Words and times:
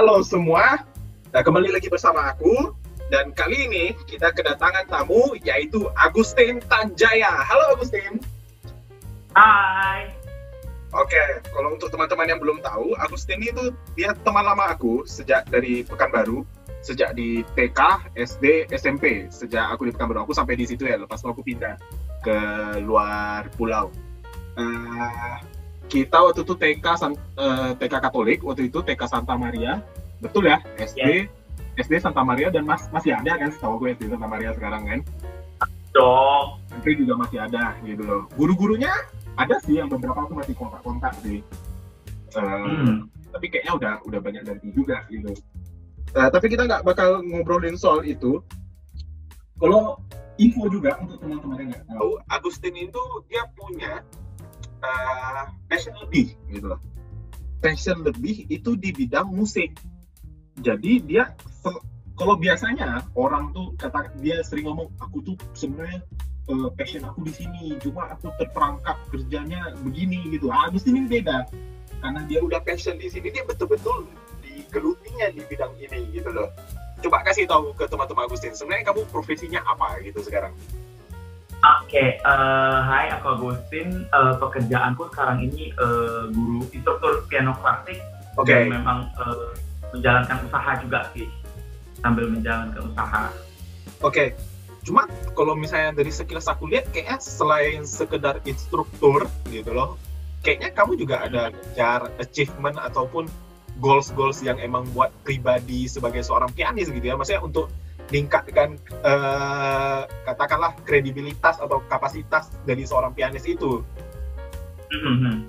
Halo 0.00 0.24
semua, 0.24 0.80
nah, 1.28 1.44
kembali 1.44 1.76
lagi 1.76 1.92
bersama 1.92 2.32
aku 2.32 2.72
dan 3.12 3.36
kali 3.36 3.68
ini 3.68 3.92
kita 4.08 4.32
kedatangan 4.32 4.88
tamu 4.88 5.36
yaitu 5.44 5.92
Agustin 5.92 6.56
Tanjaya. 6.72 7.28
Halo 7.28 7.76
Agustin. 7.76 8.16
Hai. 9.36 10.08
Oke, 10.96 11.44
kalau 11.52 11.76
untuk 11.76 11.92
teman-teman 11.92 12.32
yang 12.32 12.40
belum 12.40 12.64
tahu, 12.64 12.96
Agustin 12.96 13.44
itu 13.44 13.76
dia 13.92 14.16
teman 14.24 14.48
lama 14.48 14.72
aku 14.72 15.04
sejak 15.04 15.44
dari 15.52 15.84
Pekanbaru, 15.84 16.48
sejak 16.80 17.12
di 17.12 17.44
TK, 17.52 18.16
SD, 18.16 18.72
SMP. 18.72 19.28
Sejak 19.28 19.68
aku 19.68 19.84
di 19.84 19.92
Pekanbaru, 19.92 20.24
aku 20.24 20.32
sampai 20.32 20.56
di 20.56 20.64
situ 20.64 20.88
ya. 20.88 20.96
Lepas 20.96 21.20
itu 21.20 21.28
aku 21.28 21.44
pindah 21.44 21.76
ke 22.24 22.36
luar 22.80 23.52
pulau. 23.52 23.92
Uh, 24.56 25.36
kita 25.90 26.16
waktu 26.22 26.46
itu 26.46 26.54
TK 26.54 26.86
uh, 26.86 27.10
eh, 27.10 27.70
TK 27.74 27.94
Katolik, 27.98 28.38
waktu 28.46 28.70
itu 28.70 28.78
TK 28.80 29.02
Santa 29.10 29.34
Maria, 29.34 29.82
betul 30.22 30.46
ya? 30.46 30.62
SD, 30.78 31.26
yeah. 31.26 31.82
SD 31.82 31.98
Santa 31.98 32.22
Maria 32.22 32.48
dan 32.54 32.62
mas 32.62 32.86
masih 32.94 33.18
ada 33.18 33.34
kan? 33.34 33.50
Setahu 33.50 33.82
gue 33.82 33.98
SD 33.98 34.14
Santa 34.14 34.30
Maria 34.30 34.54
sekarang 34.54 34.86
kan? 34.86 35.00
Dong. 35.90 36.62
Nanti 36.70 36.94
juga 36.94 37.18
masih 37.18 37.38
ada 37.42 37.74
gitu 37.82 38.06
loh. 38.06 38.22
Guru-gurunya 38.38 38.94
ada 39.40 39.56
sih 39.64 39.80
yang 39.80 39.88
beberapa 39.88 40.28
aku 40.28 40.36
masih 40.36 40.54
kontak-kontak 40.56 41.16
sih 41.24 41.40
uh, 42.36 42.66
hmm. 42.66 42.96
tapi 43.32 43.46
kayaknya 43.48 43.72
udah 43.76 43.94
udah 44.04 44.20
banyak 44.20 44.42
ganti 44.44 44.68
juga 44.76 45.06
gitu 45.08 45.32
uh, 46.16 46.28
tapi 46.28 46.46
kita 46.52 46.68
nggak 46.68 46.84
bakal 46.84 47.24
ngobrolin 47.24 47.78
soal 47.80 48.04
itu 48.04 48.44
kalau 49.60 50.00
info 50.40 50.68
juga 50.72 50.96
untuk 51.00 51.20
teman-teman 51.20 51.56
yang 51.64 51.68
nggak 51.72 51.86
tahu 51.88 52.10
Agustin 52.32 52.76
itu 52.76 53.02
dia 53.28 53.44
punya 53.56 54.04
uh, 54.82 55.44
passion 55.68 55.94
lebih 56.04 56.36
gitu 56.50 56.66
loh. 56.76 56.80
Passion 57.60 58.00
lebih 58.04 58.48
itu 58.48 58.76
di 58.76 58.90
bidang 58.92 59.28
musik. 59.32 59.76
Jadi 60.60 61.00
dia 61.04 61.32
kalau 62.16 62.36
biasanya 62.36 63.00
orang 63.16 63.52
tuh 63.56 63.72
kata 63.80 64.12
dia 64.20 64.44
sering 64.44 64.68
ngomong 64.68 64.92
aku 65.00 65.24
tuh 65.24 65.36
sebenarnya 65.56 66.04
uh, 66.52 66.68
passion 66.76 67.04
aku 67.04 67.24
di 67.24 67.32
sini 67.32 67.76
cuma 67.80 68.12
aku 68.12 68.28
terperangkap 68.36 68.96
kerjanya 69.08 69.72
begini 69.84 70.28
gitu. 70.32 70.52
Agus 70.52 70.84
ini 70.88 71.08
beda. 71.08 71.48
Karena 72.00 72.20
dia 72.24 72.40
udah 72.40 72.60
passion 72.64 72.96
di 72.96 73.08
sini 73.12 73.28
dia 73.28 73.44
betul-betul 73.44 74.08
digelutinya 74.40 75.28
di 75.32 75.40
bidang 75.44 75.72
ini 75.76 76.12
gitu 76.16 76.32
loh. 76.32 76.48
Coba 77.00 77.24
kasih 77.24 77.48
tahu 77.48 77.72
ke 77.72 77.88
teman-teman 77.88 78.28
Agustin 78.28 78.52
sebenarnya 78.52 78.92
kamu 78.92 79.08
profesinya 79.08 79.64
apa? 79.64 79.96
gitu 80.04 80.20
sekarang 80.20 80.52
Oke, 81.60 81.92
okay, 81.92 82.08
uh, 82.24 82.32
eh, 82.32 82.78
hai 82.88 83.06
aku 83.12 83.36
Agustin. 83.36 84.08
Uh, 84.16 84.32
pekerjaanku 84.40 85.12
sekarang 85.12 85.44
ini 85.44 85.76
uh, 85.76 86.24
guru 86.32 86.64
instruktur 86.72 87.28
piano 87.28 87.52
klasik 87.60 88.00
okay. 88.40 88.64
dan 88.64 88.80
memang 88.80 89.12
uh, 89.20 89.52
menjalankan 89.92 90.40
usaha 90.48 90.70
juga 90.80 91.04
sih 91.12 91.28
sambil 92.00 92.32
menjalankan 92.32 92.80
usaha. 92.88 93.28
Oke, 94.00 94.08
okay 94.08 94.28
cuma 94.80 95.04
kalau 95.36 95.52
misalnya 95.52 95.92
dari 95.92 96.08
sekilas 96.08 96.48
aku 96.48 96.64
lihat 96.72 96.88
kayaknya 96.92 97.20
selain 97.20 97.84
sekedar 97.84 98.40
instruktur 98.48 99.28
gitu 99.52 99.76
loh 99.76 100.00
kayaknya 100.40 100.72
kamu 100.72 100.96
juga 100.96 101.20
ada 101.20 101.52
cara 101.76 102.08
achievement 102.16 102.80
ataupun 102.80 103.28
goals-goals 103.80 104.40
yang 104.40 104.56
emang 104.56 104.88
buat 104.96 105.12
pribadi 105.24 105.84
sebagai 105.84 106.24
seorang 106.24 106.48
pianis 106.56 106.88
gitu 106.88 107.04
ya 107.04 107.16
maksudnya 107.16 107.44
untuk 107.44 107.68
meningkatkan 108.10 108.74
uh, 109.06 110.02
katakanlah 110.26 110.74
kredibilitas 110.82 111.62
atau 111.62 111.78
kapasitas 111.86 112.50
dari 112.66 112.82
seorang 112.82 113.14
pianis 113.14 113.46
itu. 113.46 113.86
Mm-hmm. 114.90 115.46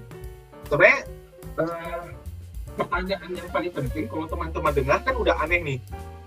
sebenarnya 0.70 1.00
uh, 1.58 2.06
pertanyaan 2.78 3.30
yang 3.34 3.50
paling 3.50 3.74
penting 3.74 4.06
kalau 4.06 4.30
teman-teman 4.30 4.74
dengar 4.78 5.02
kan 5.02 5.18
udah 5.18 5.36
aneh 5.42 5.60
nih. 5.66 5.80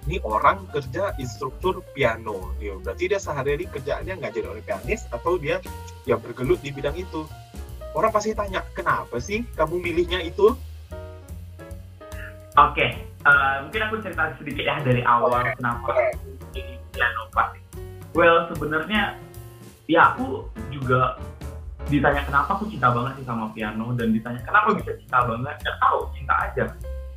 Ini 0.05 0.21
orang 0.21 0.69
kerja 0.69 1.17
instruktur 1.17 1.81
piano. 1.97 2.53
Dia 2.61 2.77
berarti 2.77 3.09
dia 3.09 3.17
sehari-hari 3.17 3.65
kerjaannya 3.71 4.21
nggak 4.21 4.37
jadi 4.37 4.47
oleh 4.53 4.61
pianis 4.61 5.09
atau 5.09 5.41
dia 5.41 5.65
yang 6.05 6.21
bergelut 6.21 6.61
di 6.61 6.75
bidang 6.75 6.99
itu. 6.99 7.25
Orang 7.95 8.13
pasti 8.13 8.37
tanya 8.37 8.67
kenapa 8.77 9.17
sih 9.23 9.47
kamu 9.57 9.81
milihnya 9.81 10.21
itu 10.21 10.53
oke 12.59 12.73
okay. 12.75 12.89
uh, 13.25 13.31
eh, 13.31 13.55
mungkin 13.67 13.81
aku 13.89 13.95
cerita 14.03 14.23
sedikit 14.39 14.65
ya 14.65 14.77
dari 14.83 15.03
awal 15.07 15.43
okay. 15.43 15.55
kenapa 15.59 15.91
okay. 16.53 16.79
piano 16.95 17.23
klasik 17.35 17.63
well 18.15 18.47
sebenarnya 18.51 19.19
ya 19.91 20.15
aku 20.15 20.49
juga 20.73 21.19
ditanya 21.93 22.25
kenapa 22.25 22.57
aku 22.57 22.65
cinta 22.73 22.89
banget 22.89 23.21
sih 23.21 23.27
sama 23.29 23.53
piano 23.53 23.93
dan 23.93 24.09
ditanya 24.15 24.41
kenapa 24.41 24.73
bisa 24.73 24.97
cinta 24.97 25.19
banget 25.29 25.57
ya 25.61 25.73
tahu 25.85 25.99
cinta 26.17 26.35
aja 26.41 26.65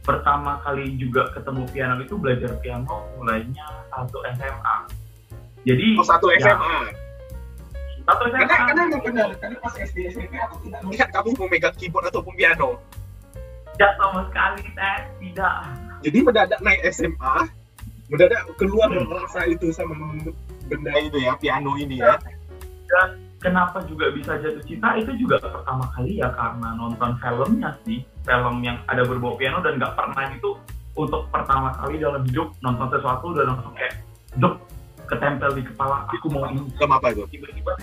pertama 0.07 0.63
kali 0.63 0.95
juga 0.95 1.27
ketemu 1.35 1.67
piano 1.67 1.99
itu 1.99 2.15
belajar 2.15 2.55
piano 2.63 3.03
mulainya 3.19 3.67
satu 3.91 4.23
SMA. 4.39 4.77
Jadi 5.67 5.87
oh, 5.99 6.07
satu 6.07 6.31
SMA. 6.39 6.75
Ya, 6.87 6.95
satu 8.07 8.23
SMA. 8.31 8.39
Karena, 8.47 8.55
karena 8.71 8.81
yang 8.87 9.03
benar, 9.03 9.29
karena 9.35 9.57
pas 9.59 9.75
SD 9.75 10.15
SMP 10.15 10.39
aku 10.39 10.63
tidak 10.63 10.79
melihat 10.87 11.09
kamu 11.11 11.29
memegang 11.35 11.75
keyboard 11.75 12.07
ataupun 12.07 12.33
piano. 12.39 12.79
Tidak 13.77 13.93
sama 14.01 14.25
sekali, 14.33 14.65
saya 14.73 14.97
tidak. 15.21 15.53
Jadi 16.01 16.17
mendadak 16.25 16.59
naik 16.65 16.81
SMA, 16.89 17.35
mendadak 18.09 18.41
keluar 18.57 18.89
hmm. 18.89 19.05
rasa 19.05 19.45
itu 19.45 19.69
sama 19.69 19.93
benda 20.65 20.93
itu 20.97 21.21
ya, 21.21 21.37
piano 21.37 21.77
ini 21.77 22.01
ya. 22.01 22.17
Dan 22.89 23.21
kenapa 23.37 23.85
juga 23.85 24.09
bisa 24.09 24.41
jatuh 24.41 24.65
cinta? 24.65 24.97
Itu 24.97 25.13
juga 25.13 25.37
pertama 25.37 25.85
kali 25.93 26.17
ya 26.17 26.33
karena 26.33 26.73
nonton 26.73 27.13
filmnya 27.21 27.77
sih. 27.85 28.01
Film 28.25 28.65
yang 28.65 28.81
ada 28.89 29.05
berbau 29.05 29.37
piano 29.37 29.61
dan 29.61 29.77
nggak 29.77 29.93
pernah 29.93 30.25
itu 30.33 30.57
untuk 30.97 31.29
pertama 31.29 31.69
kali 31.77 32.01
dalam 32.01 32.25
hidup 32.25 32.49
nonton 32.65 32.89
sesuatu 32.89 33.29
dan 33.37 33.53
langsung 33.53 33.77
kayak 33.77 33.93
duk 34.41 34.57
ketempel 35.05 35.53
di 35.53 35.63
kepala 35.63 36.09
aku 36.09 36.27
mau 36.33 36.49
ini. 36.49 36.65
Film 36.73 36.91
apa 36.91 37.13
itu? 37.13 37.23
Tiba-tiba 37.29 37.77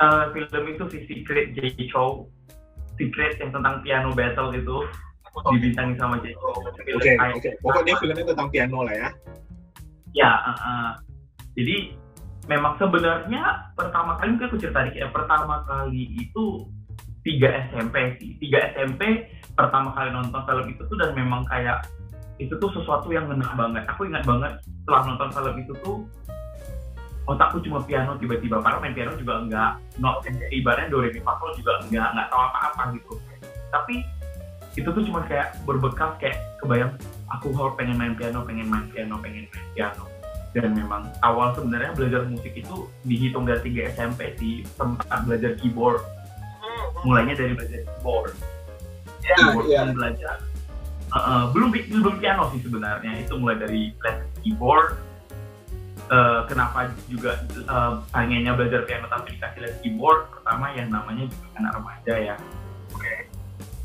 uh, 0.00 0.24
film 0.32 0.64
itu 0.70 0.84
si 0.90 0.98
Secret 1.06 1.54
J 1.54 1.72
Secret 2.96 3.38
yang 3.42 3.50
tentang 3.50 3.82
piano 3.82 4.10
battle 4.14 4.50
itu 4.54 4.76
oh. 5.34 5.50
dibintangi 5.50 5.94
sama 5.98 6.20
J 6.22 6.34
Chow 6.38 6.54
oke 6.54 6.70
okay, 6.78 7.14
oke. 7.18 7.38
Okay. 7.42 7.52
pokoknya 7.60 7.94
filmnya 7.98 8.24
tentang 8.26 8.48
piano 8.50 8.78
lah 8.86 8.94
ya. 8.94 9.08
Ya 10.14 10.30
uh, 10.30 10.50
uh, 10.54 10.88
jadi 11.58 11.94
memang 12.46 12.76
sebenarnya 12.76 13.72
pertama 13.74 14.20
kali 14.20 14.36
mungkin 14.36 14.48
aku 14.52 14.58
cerita 14.60 14.84
dikit 14.86 15.00
ya 15.00 15.08
pertama 15.10 15.64
kali 15.66 16.12
itu 16.18 16.68
tiga 17.24 17.66
SMP 17.72 18.20
sih. 18.20 18.36
Tiga 18.38 18.60
SMP 18.76 19.32
pertama 19.56 19.96
kali 19.96 20.12
nonton 20.12 20.42
film 20.44 20.66
itu 20.68 20.82
tuh 20.86 20.96
dan 21.00 21.16
memang 21.16 21.42
kayak 21.48 21.88
itu 22.36 22.52
tuh 22.58 22.70
sesuatu 22.76 23.08
yang 23.10 23.30
ngena 23.30 23.48
banget. 23.56 23.82
Aku 23.90 24.06
ingat 24.06 24.26
banget 24.28 24.52
setelah 24.84 25.02
nonton 25.08 25.30
film 25.32 25.54
itu 25.58 25.72
tuh 25.82 25.96
otakku 27.24 27.60
cuma 27.64 27.80
piano 27.84 28.16
tiba-tiba. 28.20 28.60
Karena 28.60 28.78
main 28.80 28.94
piano 28.94 29.12
juga 29.16 29.40
enggak 29.40 29.70
not 30.00 30.24
ibaratnya 30.52 30.92
do 30.92 31.00
re 31.00 31.10
mi 31.12 31.20
fa 31.24 31.36
sol 31.40 31.52
juga 31.56 31.80
enggak 31.84 32.12
enggak 32.12 32.28
tahu 32.28 32.40
apa-apa 32.40 32.82
gitu. 32.96 33.12
Tapi 33.72 33.94
itu 34.74 34.88
tuh 34.90 35.02
cuma 35.06 35.22
kayak 35.24 35.54
berbekas 35.62 36.18
kayak 36.18 36.36
kebayang 36.58 36.92
aku 37.30 37.54
harus 37.54 37.74
pengen 37.78 37.96
main 37.96 38.14
piano 38.18 38.42
pengen 38.42 38.66
main 38.68 38.86
piano 38.90 39.14
pengen 39.22 39.46
main 39.48 39.66
piano. 39.72 40.04
Dan 40.54 40.70
memang 40.78 41.10
awal 41.26 41.50
sebenarnya 41.58 41.90
belajar 41.98 42.30
musik 42.30 42.54
itu 42.54 42.86
dihitung 43.02 43.42
dari 43.42 43.58
tiga 43.66 43.90
SMP 43.90 44.38
sih 44.38 44.62
sempat 44.78 45.26
belajar 45.26 45.58
keyboard. 45.58 45.98
Mulainya 47.02 47.34
dari 47.34 47.52
belajar 47.58 47.82
keyboard. 47.82 48.32
Ya, 49.24 49.34
keyboard 49.40 49.66
ya. 49.66 49.82
belajar. 49.90 50.36
Uh, 51.14 51.18
uh, 51.18 51.42
belum 51.50 51.74
belum 51.74 52.16
piano 52.22 52.50
sih 52.54 52.62
sebenarnya. 52.62 53.26
Itu 53.26 53.38
mulai 53.38 53.58
dari 53.58 53.90
les 53.98 54.18
keyboard 54.46 55.13
uh, 56.10 56.40
kenapa 56.50 56.90
juga 57.08 57.40
uh, 57.68 58.02
pengennya 58.12 58.52
belajar 58.56 58.84
piano 58.84 59.06
tapi 59.08 59.36
dikasih 59.36 59.60
les 59.64 59.74
keyboard? 59.80 60.28
Pertama 60.32 60.72
yang 60.76 60.88
namanya 60.92 61.24
juga 61.28 61.46
anak 61.60 61.72
remaja 61.80 62.14
ya. 62.18 62.36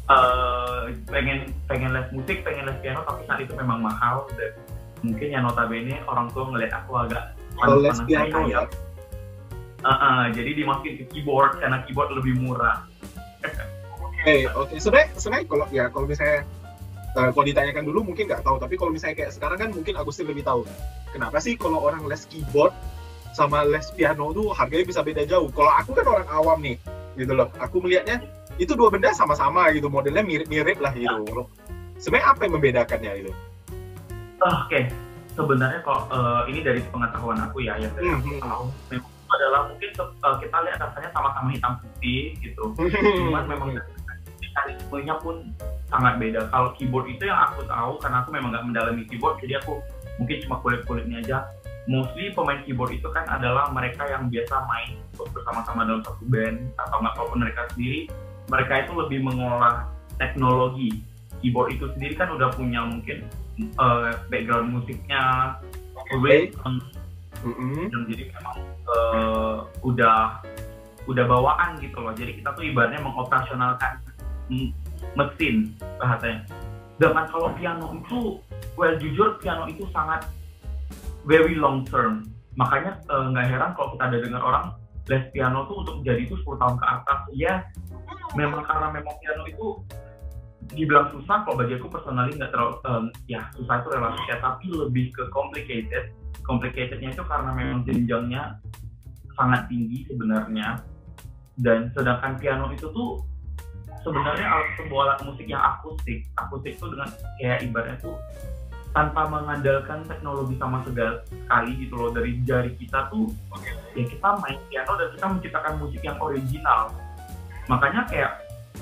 Uh, 0.10 0.90
pengen 1.06 1.54
pengen 1.70 1.94
les 1.94 2.08
musik 2.10 2.42
pengen 2.42 2.66
les 2.66 2.78
piano 2.82 3.06
tapi 3.06 3.22
saat 3.30 3.46
itu 3.46 3.54
memang 3.54 3.86
mahal 3.86 4.26
dan 4.34 4.58
mungkin 5.06 5.28
yang 5.30 5.46
notabene 5.46 6.02
orang 6.10 6.28
tua 6.34 6.50
ngeliat 6.50 6.74
aku 6.74 6.92
agak 6.98 7.38
panas 7.54 8.02
piano 8.10 8.50
ya. 8.50 8.66
uh, 9.86 9.92
uh, 9.92 10.22
jadi 10.34 10.58
dimasukin 10.58 10.98
ke 10.98 11.06
keyboard 11.14 11.62
karena 11.62 11.86
keyboard 11.86 12.10
lebih 12.18 12.42
murah. 12.42 12.84
Oke 13.40 14.26
okay, 14.26 14.40
oke. 14.52 14.68
Okay. 14.68 14.78
sebenarnya 14.82 15.10
sebenarnya 15.16 15.46
kalau 15.48 15.66
ya 15.72 15.86
kalau 15.94 16.06
misalnya 16.10 16.42
uh, 17.16 17.30
kalau 17.34 17.46
ditanyakan 17.46 17.84
dulu 17.86 18.14
mungkin 18.14 18.30
nggak 18.30 18.44
tahu 18.44 18.58
tapi 18.62 18.76
kalau 18.78 18.92
misalnya 18.94 19.16
kayak 19.24 19.32
sekarang 19.34 19.58
kan 19.58 19.70
mungkin 19.74 19.94
Agustin 19.98 20.28
lebih 20.30 20.46
tahu 20.46 20.68
kenapa 21.16 21.38
sih 21.42 21.56
kalau 21.58 21.82
orang 21.82 22.06
les 22.06 22.26
keyboard 22.28 22.74
sama 23.34 23.64
les 23.66 23.88
piano 23.94 24.34
tuh 24.34 24.52
harganya 24.52 24.86
bisa 24.86 25.02
beda 25.06 25.24
jauh 25.26 25.48
kalau 25.54 25.72
aku 25.74 25.94
kan 25.96 26.06
orang 26.06 26.30
awam 26.30 26.58
nih 26.60 26.78
gitu 27.16 27.34
loh 27.34 27.50
aku 27.62 27.82
melihatnya 27.82 28.26
itu 28.60 28.76
dua 28.76 28.92
benda 28.92 29.16
sama-sama 29.16 29.72
gitu 29.72 29.88
modelnya 29.88 30.22
mirip-mirip 30.26 30.78
lah 30.84 30.92
gitu 30.92 31.08
ya. 31.08 31.44
sebenarnya 32.02 32.28
apa 32.36 32.40
yang 32.46 32.54
membedakannya 32.60 33.14
itu 33.26 33.34
Oke, 34.40 34.72
okay. 34.72 34.84
sebenarnya 35.36 35.84
kok 35.84 36.08
uh, 36.16 36.48
ini 36.48 36.64
dari 36.64 36.80
pengetahuan 36.96 37.44
aku 37.44 37.60
ya 37.60 37.76
yang 37.76 37.92
dari 37.92 38.08
hmm, 38.08 38.24
aku 38.24 38.30
hmm. 38.32 38.40
tahu 38.40 38.66
memang 38.88 39.12
adalah 39.30 39.62
mungkin 39.68 39.90
uh, 40.00 40.36
kita 40.40 40.58
lihat 40.64 40.80
rasanya 40.80 41.10
sama-sama 41.12 41.48
hitam 41.52 41.74
putih 41.84 42.40
gitu. 42.40 42.64
Cuman 43.28 43.46
memang 43.52 43.70
mekanismenya 44.50 45.16
pun 45.22 45.36
sangat 45.90 46.22
beda. 46.22 46.50
Kalau 46.50 46.70
keyboard 46.78 47.08
itu 47.10 47.24
yang 47.26 47.40
aku 47.50 47.66
tahu 47.66 47.98
karena 48.02 48.18
aku 48.26 48.30
memang 48.34 48.50
nggak 48.54 48.66
mendalami 48.66 49.02
keyboard, 49.06 49.38
jadi 49.42 49.62
aku 49.62 49.82
mungkin 50.22 50.38
cuma 50.46 50.56
kulit-kulitnya 50.62 51.18
aja. 51.22 51.38
Mostly 51.90 52.30
pemain 52.38 52.62
keyboard 52.66 52.94
itu 52.94 53.10
kan 53.10 53.26
adalah 53.26 53.74
mereka 53.74 54.06
yang 54.06 54.30
biasa 54.30 54.62
main 54.70 54.94
bersama-sama 55.18 55.90
dalam 55.90 56.06
satu 56.06 56.24
band 56.30 56.70
atau 56.78 56.98
nggak 57.02 57.14
kalaupun 57.18 57.40
mereka 57.42 57.62
sendiri, 57.74 58.00
mereka 58.50 58.74
itu 58.86 58.92
lebih 58.94 59.20
mengolah 59.26 59.90
teknologi. 60.22 61.02
Keyboard 61.40 61.72
itu 61.74 61.86
sendiri 61.96 62.14
kan 62.20 62.30
udah 62.36 62.52
punya 62.54 62.84
mungkin 62.84 63.26
uh, 63.80 64.12
background 64.28 64.76
musiknya, 64.76 65.56
okay. 65.96 66.52
mm 66.52 67.54
-hmm. 67.56 67.88
dan 67.88 68.02
jadi 68.12 68.24
memang 68.36 68.58
uh, 68.92 69.58
udah 69.88 70.44
udah 71.10 71.26
bawaan 71.26 71.80
gitu 71.82 71.98
loh. 71.98 72.14
Jadi 72.14 72.44
kita 72.44 72.54
tuh 72.54 72.68
ibaratnya 72.68 73.02
mengoperasionalkan 73.02 74.09
mesin 75.16 75.74
bahasanya. 76.02 76.44
Sedangkan 77.00 77.26
kalau 77.32 77.50
piano 77.56 77.96
itu, 77.96 78.20
well 78.76 78.94
jujur 79.00 79.40
piano 79.40 79.70
itu 79.72 79.88
sangat 79.96 80.28
very 81.24 81.56
long 81.56 81.88
term. 81.88 82.28
Makanya 82.60 83.00
eh, 83.08 83.26
nggak 83.32 83.46
uh, 83.46 83.50
heran 83.50 83.72
kalau 83.78 83.90
kita 83.96 84.04
ada 84.12 84.18
dengar 84.20 84.42
orang 84.44 84.66
les 85.10 85.26
piano 85.34 85.66
tuh 85.66 85.82
untuk 85.82 86.06
jadi 86.06 86.22
itu 86.22 86.38
10 86.46 86.62
tahun 86.62 86.76
ke 86.78 86.86
atas. 86.86 87.20
Ya, 87.34 87.54
memang 88.38 88.62
karena 88.68 88.94
memang 88.94 89.16
piano 89.24 89.44
itu 89.50 89.82
dibilang 90.70 91.10
susah 91.10 91.42
kalau 91.48 91.58
bagi 91.58 91.82
aku 91.82 91.90
personally 91.90 92.36
nggak 92.38 92.52
terlalu 92.54 92.78
um, 92.86 93.06
ya 93.26 93.42
susah 93.58 93.82
itu 93.82 93.90
relatif 93.90 94.24
ya 94.30 94.38
tapi 94.38 94.66
lebih 94.70 95.10
ke 95.18 95.24
complicated 95.34 96.14
complicatednya 96.46 97.10
itu 97.10 97.24
karena 97.26 97.50
memang 97.58 97.82
jenjangnya 97.90 98.62
sangat 99.34 99.66
tinggi 99.66 100.06
sebenarnya 100.06 100.78
dan 101.58 101.90
sedangkan 101.98 102.38
piano 102.38 102.70
itu 102.70 102.86
tuh 102.92 103.24
sebenarnya 104.04 104.48
alat 104.48 104.70
sebuah 104.80 105.02
alat 105.06 105.20
musik 105.28 105.46
yang 105.48 105.62
akustik 105.62 106.24
akustik 106.40 106.80
itu 106.80 106.86
dengan 106.88 107.10
kayak 107.40 107.60
ibaratnya 107.66 107.98
tuh 108.00 108.16
tanpa 108.90 109.30
mengandalkan 109.30 110.02
teknologi 110.10 110.58
sama 110.58 110.82
segala 110.82 111.22
sekali 111.30 111.72
gitu 111.78 111.94
loh. 111.94 112.10
Dari 112.10 112.42
jari 112.42 112.72
kita 112.80 113.12
tuh 113.14 113.30
ya 113.94 114.04
kita 114.06 114.30
main 114.42 114.58
piano 114.70 114.92
dan 114.98 115.08
kita 115.14 115.26
menciptakan 115.30 115.74
musik 115.78 116.02
yang 116.02 116.18
original. 116.18 116.82
Makanya 117.70 118.02
kayak 118.10 118.32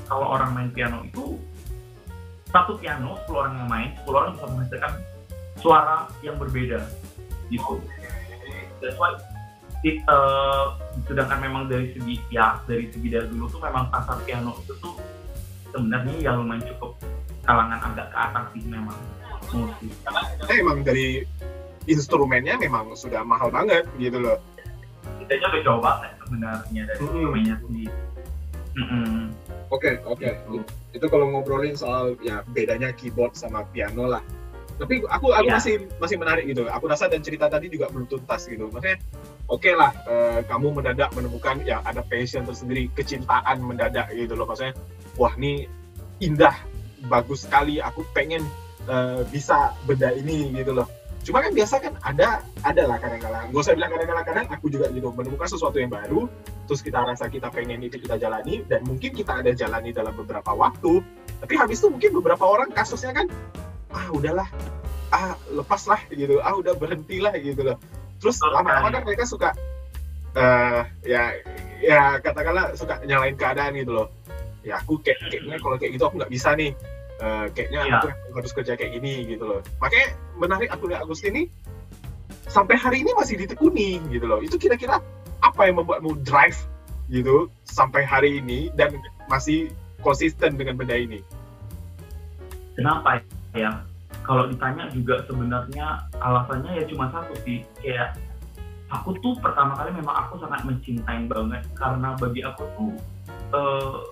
kalau 0.07 0.31
orang 0.31 0.55
main 0.55 0.69
piano 0.71 1.03
itu 1.03 1.35
satu 2.47 2.79
piano 2.79 3.19
10 3.27 3.35
orang 3.35 3.53
yang 3.59 3.67
main 3.67 3.89
10 4.07 4.15
orang 4.15 4.31
bisa 4.39 4.45
menghasilkan 4.47 4.93
suara 5.59 5.97
yang 6.23 6.39
berbeda 6.39 6.79
gitu. 7.51 7.83
That's 8.79 8.95
why 8.95 9.19
it, 9.83 9.99
uh, 10.07 10.77
sedangkan 11.05 11.43
memang 11.43 11.63
dari 11.67 11.91
segi 11.91 12.15
ya 12.31 12.61
dari 12.65 12.87
segi 12.89 13.07
dari 13.11 13.27
dulu 13.27 13.51
tuh 13.51 13.61
memang 13.61 13.91
pasar 13.91 14.17
piano 14.23 14.55
itu 14.63 14.73
tuh 14.79 14.95
sebenarnya 15.73 16.15
ya 16.19 16.31
lumayan 16.35 16.63
cukup 16.75 16.91
kalangan 17.47 17.79
agak 17.91 18.07
ke 18.11 18.17
atas 18.17 18.45
sih 18.55 18.63
memang 18.67 18.97
musik. 19.55 19.91
Karena 20.43 20.53
emang 20.59 20.77
dari 20.83 21.23
instrumennya 21.87 22.59
memang 22.59 22.91
sudah 22.93 23.23
mahal 23.23 23.47
banget 23.47 23.87
gitu 23.95 24.19
loh. 24.19 24.39
Kita 25.23 25.39
udah 25.39 25.61
jauh 25.63 25.81
banget 25.81 26.11
sebenarnya 26.23 26.81
dari 26.83 26.99
mm 26.99 27.07
-hmm. 27.07 27.15
instrumennya 27.15 27.55
sendiri. 27.63 27.95
Oke 29.71 29.91
oke. 30.03 30.29
Itu 30.91 31.05
kalau 31.07 31.31
ngobrolin 31.31 31.75
soal 31.75 32.19
ya 32.23 32.43
bedanya 32.51 32.91
keyboard 32.95 33.35
sama 33.35 33.63
piano 33.71 34.07
lah 34.07 34.23
tapi 34.77 35.01
aku 35.09 35.33
aku 35.33 35.49
yeah. 35.49 35.57
masih 35.57 35.75
masih 35.97 36.17
menarik 36.21 36.45
gitu 36.45 36.69
aku 36.69 36.85
rasa 36.85 37.09
dan 37.09 37.25
cerita 37.25 37.49
tadi 37.49 37.67
juga 37.73 37.89
belum 37.89 38.05
tuntas 38.05 38.45
gitu 38.45 38.69
maksudnya 38.69 39.01
oke 39.49 39.65
okay 39.65 39.73
lah 39.73 39.89
uh, 40.05 40.39
kamu 40.45 40.77
mendadak 40.77 41.09
menemukan 41.17 41.65
ya 41.65 41.81
ada 41.81 42.05
passion 42.05 42.45
tersendiri 42.45 42.85
kecintaan 42.93 43.57
mendadak 43.65 44.05
gitu 44.13 44.37
loh 44.37 44.45
maksudnya 44.45 44.77
wah 45.17 45.33
ini 45.35 45.65
indah 46.21 46.53
bagus 47.09 47.45
sekali 47.45 47.77
aku 47.77 48.05
pengen 48.13 48.41
uh, 48.89 49.21
bisa 49.29 49.73
benda 49.85 50.13
ini 50.13 50.53
gitu 50.53 50.73
loh. 50.73 50.87
Cuma 51.25 51.43
kan 51.43 51.51
biasa 51.51 51.83
kan 51.83 51.93
ada 52.07 52.39
ada 52.63 52.83
lah 52.87 52.97
kadang-kadang. 53.03 53.51
Gak 53.51 53.59
usah 53.59 53.75
bilang 53.75 53.91
kadang-kadang 53.91 54.25
kadang 54.25 54.47
aku 54.47 54.65
juga 54.71 54.87
gitu 54.95 55.11
menemukan 55.11 55.49
sesuatu 55.49 55.75
yang 55.75 55.91
baru 55.91 56.31
terus 56.67 56.83
kita 56.83 56.99
rasa 56.99 57.27
kita 57.31 57.47
pengen 57.51 57.79
itu 57.83 57.99
kita 57.99 58.19
jalani 58.19 58.63
dan 58.67 58.83
mungkin 58.87 59.11
kita 59.11 59.43
ada 59.43 59.51
jalani 59.51 59.91
dalam 59.91 60.15
beberapa 60.15 60.55
waktu. 60.55 61.03
Tapi 61.43 61.53
habis 61.59 61.83
itu 61.83 61.91
mungkin 61.91 62.11
beberapa 62.23 62.43
orang 62.47 62.71
kasusnya 62.71 63.11
kan 63.11 63.27
ah 63.91 64.07
udahlah 64.15 64.47
ah 65.11 65.35
lepas 65.51 65.83
lah 65.91 65.99
gitu. 66.13 66.39
Ah 66.39 66.55
udah 66.55 66.73
berhentilah 66.79 67.35
gitu 67.43 67.61
loh. 67.73 67.77
Terus 68.23 68.39
lama-lama 68.41 68.89
kan 68.89 69.03
mereka 69.03 69.27
suka 69.27 69.51
uh, 70.33 70.81
ya 71.03 71.35
ya 71.77 72.17
katakanlah 72.23 72.73
suka 72.73 73.03
nyalain 73.05 73.37
keadaan 73.37 73.77
gitu 73.77 73.93
loh 73.93 74.16
ya 74.67 74.83
aku 74.83 74.99
kayak 74.99 75.31
kayaknya 75.31 75.55
kalau 75.63 75.79
kayak 75.79 75.95
gitu 75.95 76.03
aku 76.03 76.15
nggak 76.19 76.33
bisa 76.33 76.51
nih. 76.59 76.75
Uh, 77.17 77.49
kayaknya 77.49 77.81
ya. 77.81 77.97
aku 77.97 78.07
harus 78.37 78.51
kerja 78.53 78.73
kayak 78.77 78.91
gini 78.99 79.25
gitu 79.25 79.47
loh. 79.47 79.61
Makanya 79.81 80.07
menarik 80.37 80.69
aku 80.69 80.85
lihat 80.91 81.01
Agustin 81.01 81.33
ini 81.33 81.43
sampai 82.45 82.77
hari 82.77 83.01
ini 83.01 83.11
masih 83.15 83.39
ditekuni 83.41 83.97
gitu 84.13 84.25
loh. 84.27 84.43
Itu 84.43 84.59
kira-kira 84.59 85.01
apa 85.41 85.61
yang 85.65 85.81
membuatmu 85.81 86.21
drive 86.21 86.57
gitu 87.07 87.47
sampai 87.63 88.03
hari 88.03 88.43
ini 88.43 88.69
dan 88.75 88.93
masih 89.31 89.71
konsisten 90.03 90.59
dengan 90.59 90.75
benda 90.75 90.93
ini? 90.93 91.23
Kenapa 92.77 93.23
ya? 93.57 93.81
Kalau 94.21 94.51
ditanya 94.51 94.91
juga 94.91 95.23
sebenarnya 95.25 96.03
alasannya 96.19 96.83
ya 96.83 96.83
cuma 96.91 97.07
satu 97.09 97.33
sih. 97.47 97.63
Kayak 97.79 98.19
aku 98.91 99.15
tuh 99.23 99.33
pertama 99.39 99.73
kali 99.73 99.95
memang 99.95 100.15
aku 100.27 100.37
sangat 100.43 100.61
mencintai 100.67 101.25
banget. 101.31 101.63
Karena 101.73 102.13
bagi 102.19 102.43
aku 102.43 102.63
tuh 102.75 102.93
uh, 103.55 104.03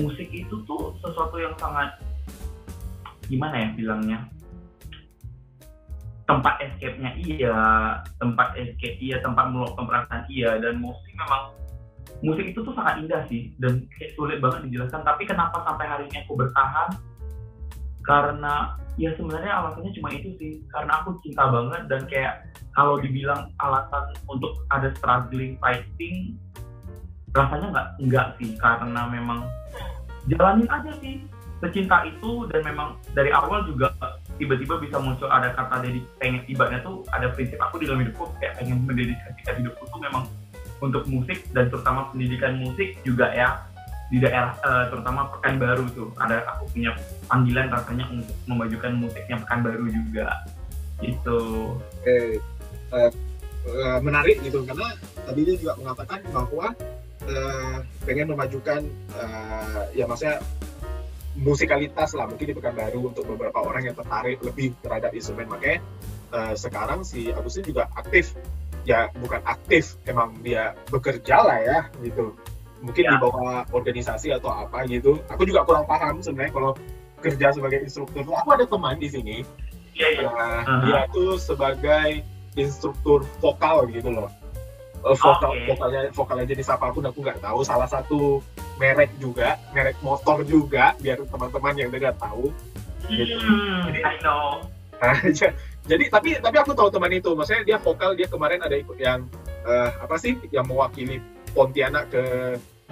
musik 0.00 0.28
itu 0.32 0.56
tuh 0.68 0.96
sesuatu 1.00 1.36
yang 1.40 1.54
sangat 1.56 1.96
gimana 3.26 3.56
ya 3.56 3.68
bilangnya? 3.74 4.18
Tempat 6.26 6.58
escape-nya 6.58 7.14
iya 7.22 7.58
tempat 8.18 8.58
escape 8.58 8.98
iya 8.98 9.22
tempat 9.22 9.50
meluapkan 9.50 9.86
perasaan 9.86 10.26
iya 10.26 10.58
dan 10.58 10.82
musik 10.82 11.12
memang 11.14 11.54
musik 12.24 12.48
itu 12.48 12.60
tuh 12.64 12.72
sangat 12.72 13.04
indah 13.04 13.22
sih 13.28 13.52
dan 13.60 13.84
kayak 13.96 14.14
sulit 14.16 14.38
banget 14.40 14.68
dijelaskan. 14.70 15.02
Tapi 15.04 15.22
kenapa 15.28 15.62
sampai 15.64 15.86
hari 15.86 16.04
ini 16.10 16.24
aku 16.24 16.32
bertahan? 16.38 16.90
Karena 18.06 18.78
ya 18.96 19.12
sebenarnya 19.18 19.52
alasannya 19.52 19.92
cuma 19.96 20.08
itu 20.14 20.30
sih. 20.38 20.52
Karena 20.72 21.02
aku 21.02 21.18
cinta 21.22 21.46
banget 21.50 21.82
dan 21.90 22.02
kayak 22.08 22.34
kalau 22.74 23.00
dibilang 23.00 23.52
alasan 23.62 24.12
untuk 24.28 24.52
ada 24.72 24.92
struggling 24.96 25.56
fighting 25.60 26.36
rasanya 27.36 27.68
nggak 27.70 27.88
nggak 28.08 28.26
sih 28.40 28.50
karena 28.56 29.02
memang 29.12 29.44
jalanin 30.26 30.68
aja 30.72 30.92
sih 31.04 31.22
secinta 31.60 32.04
itu 32.04 32.44
dan 32.52 32.60
memang 32.64 32.96
dari 33.16 33.32
awal 33.32 33.64
juga 33.64 33.88
tiba-tiba 34.36 34.76
bisa 34.76 35.00
muncul 35.00 35.28
ada 35.32 35.52
kata 35.56 35.84
dari 35.84 36.04
pengen 36.20 36.44
ibaratnya 36.48 36.84
tuh 36.84 37.00
ada 37.12 37.32
prinsip 37.32 37.56
aku 37.60 37.80
di 37.80 37.88
dalam 37.88 38.04
hidupku 38.04 38.28
kayak 38.40 38.60
pengen 38.60 38.84
mendedikasikan 38.84 39.54
hidupku 39.64 39.84
tuh 39.88 40.00
memang 40.00 40.28
untuk 40.84 41.08
musik 41.08 41.40
dan 41.56 41.72
terutama 41.72 42.12
pendidikan 42.12 42.60
musik 42.60 43.00
juga 43.00 43.32
ya 43.32 43.64
di 44.06 44.22
daerah 44.22 44.54
uh, 44.62 44.86
terutama 44.90 45.26
Pekanbaru 45.34 45.86
tuh. 45.94 46.08
Ada 46.20 46.46
aku 46.46 46.70
punya 46.70 46.94
panggilan 47.26 47.66
rasanya 47.70 48.04
untuk 48.12 48.36
memajukan 48.46 48.92
musiknya 48.94 49.36
Pekanbaru 49.42 49.86
juga. 49.90 50.26
Itu 51.02 51.38
oke. 51.74 52.06
Okay. 52.06 52.38
uh, 52.94 53.10
uh, 53.66 53.98
menarik 54.00 54.38
gitu 54.46 54.62
karena 54.62 54.94
tadi 55.26 55.40
dia 55.42 55.56
juga 55.58 55.74
mengatakan 55.82 56.20
bahwa 56.30 56.66
uh, 57.26 57.78
pengen 58.06 58.30
memajukan 58.32 58.86
uh, 59.18 59.84
ya 59.92 60.06
maksudnya 60.06 60.42
musikalitas 61.36 62.16
lah 62.16 62.24
mungkin 62.24 62.48
di 62.48 62.54
Pekanbaru 62.56 63.12
untuk 63.12 63.28
beberapa 63.28 63.60
orang 63.60 63.92
yang 63.92 63.96
tertarik 63.96 64.40
lebih 64.40 64.72
terhadap 64.80 65.12
instrumen. 65.12 65.46
Makanya 65.52 65.84
uh, 66.32 66.54
sekarang 66.56 67.04
si 67.04 67.28
Agustin 67.34 67.66
juga 67.66 67.90
aktif. 67.94 68.32
Ya 68.86 69.10
bukan 69.18 69.42
aktif 69.42 69.98
emang 70.06 70.38
dia 70.46 70.72
bekerja 70.88 71.42
lah 71.42 71.58
ya 71.58 71.78
gitu. 72.06 72.32
Mungkin 72.80 73.02
ya. 73.02 73.10
di 73.12 73.16
bawah 73.18 73.66
organisasi 73.74 74.30
atau 74.30 74.48
apa 74.48 74.86
gitu. 74.86 75.18
Aku 75.28 75.42
juga 75.42 75.66
kurang 75.66 75.84
paham 75.90 76.22
sebenarnya 76.22 76.54
kalau 76.54 76.72
kerja 77.18 77.50
sebagai 77.50 77.82
instruktur. 77.82 78.22
Aku 78.22 78.48
ada 78.54 78.64
teman 78.64 78.96
di 79.02 79.10
sini. 79.10 79.36
Ya, 79.96 80.08
ya. 80.12 80.28
Uh, 80.28 80.30
uh-huh. 80.30 80.80
dia 80.86 81.00
tuh 81.10 81.30
sebagai 81.40 82.22
instruktur 82.56 83.26
vokal 83.42 83.90
gitu 83.90 84.08
loh 84.08 84.30
uh, 85.06 85.14
vokal 85.14 85.52
okay. 85.54 85.66
vokalnya 85.70 86.02
vokalnya 86.10 86.46
jenis 86.50 86.68
apa 86.68 86.90
pun 86.90 87.06
aku 87.06 87.18
nggak 87.22 87.38
tahu 87.38 87.62
salah 87.62 87.86
satu 87.86 88.42
merek 88.82 89.14
juga 89.22 89.56
merek 89.70 89.96
motor 90.02 90.42
juga 90.42 90.98
biar 90.98 91.22
teman-teman 91.22 91.74
yang 91.78 91.90
dengar 91.94 92.14
tahu 92.18 92.50
gitu. 93.06 93.38
hmm, 93.38 93.86
jadi 93.90 94.00
I 94.02 94.16
know 94.20 94.66
nah, 94.98 95.16
jadi 95.90 96.04
tapi 96.10 96.30
tapi 96.42 96.56
aku 96.58 96.74
tahu 96.74 96.90
teman 96.90 97.12
itu 97.14 97.30
maksudnya 97.38 97.62
dia 97.62 97.78
vokal 97.78 98.18
dia 98.18 98.26
kemarin 98.26 98.60
ada 98.60 98.74
ikut 98.74 98.98
yang 98.98 99.30
uh, 99.62 99.90
apa 100.02 100.18
sih 100.18 100.34
yang 100.50 100.66
mewakili 100.66 101.22
Pontianak 101.56 102.12
ke 102.12 102.24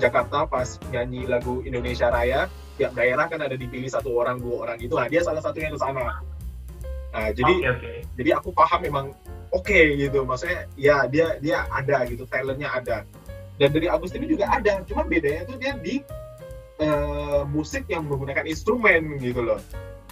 Jakarta 0.00 0.48
pas 0.48 0.80
nyanyi 0.88 1.28
lagu 1.28 1.60
Indonesia 1.66 2.08
Raya 2.08 2.48
tiap 2.74 2.96
daerah 2.96 3.30
kan 3.30 3.38
ada 3.38 3.54
dipilih 3.54 3.86
satu 3.86 4.10
orang 4.18 4.42
dua 4.42 4.66
orang 4.66 4.78
itu 4.82 4.94
nah 4.96 5.06
dia 5.06 5.22
salah 5.22 5.42
satunya 5.42 5.70
ke 5.70 5.78
sana 5.78 6.22
nah 7.14 7.30
jadi 7.30 7.54
okay, 7.62 7.70
okay. 7.70 7.96
jadi 8.18 8.42
aku 8.42 8.50
paham 8.50 8.80
memang 8.82 9.06
oke 9.54 9.70
okay, 9.70 9.94
gitu. 9.96 10.26
Maksudnya 10.26 10.66
ya 10.74 11.06
dia 11.06 11.38
dia 11.38 11.64
ada 11.70 12.02
gitu. 12.10 12.26
Talentnya 12.26 12.68
ada. 12.74 12.96
Dan 13.54 13.70
dari 13.70 13.86
Agus 13.86 14.10
ini 14.18 14.26
juga 14.26 14.50
ada. 14.50 14.82
Cuma 14.82 15.06
bedanya 15.06 15.46
tuh 15.46 15.56
dia 15.56 15.78
di 15.78 16.02
uh, 16.82 17.46
musik 17.46 17.86
yang 17.86 18.04
menggunakan 18.10 18.44
instrumen 18.44 19.22
gitu 19.22 19.46
loh. 19.46 19.62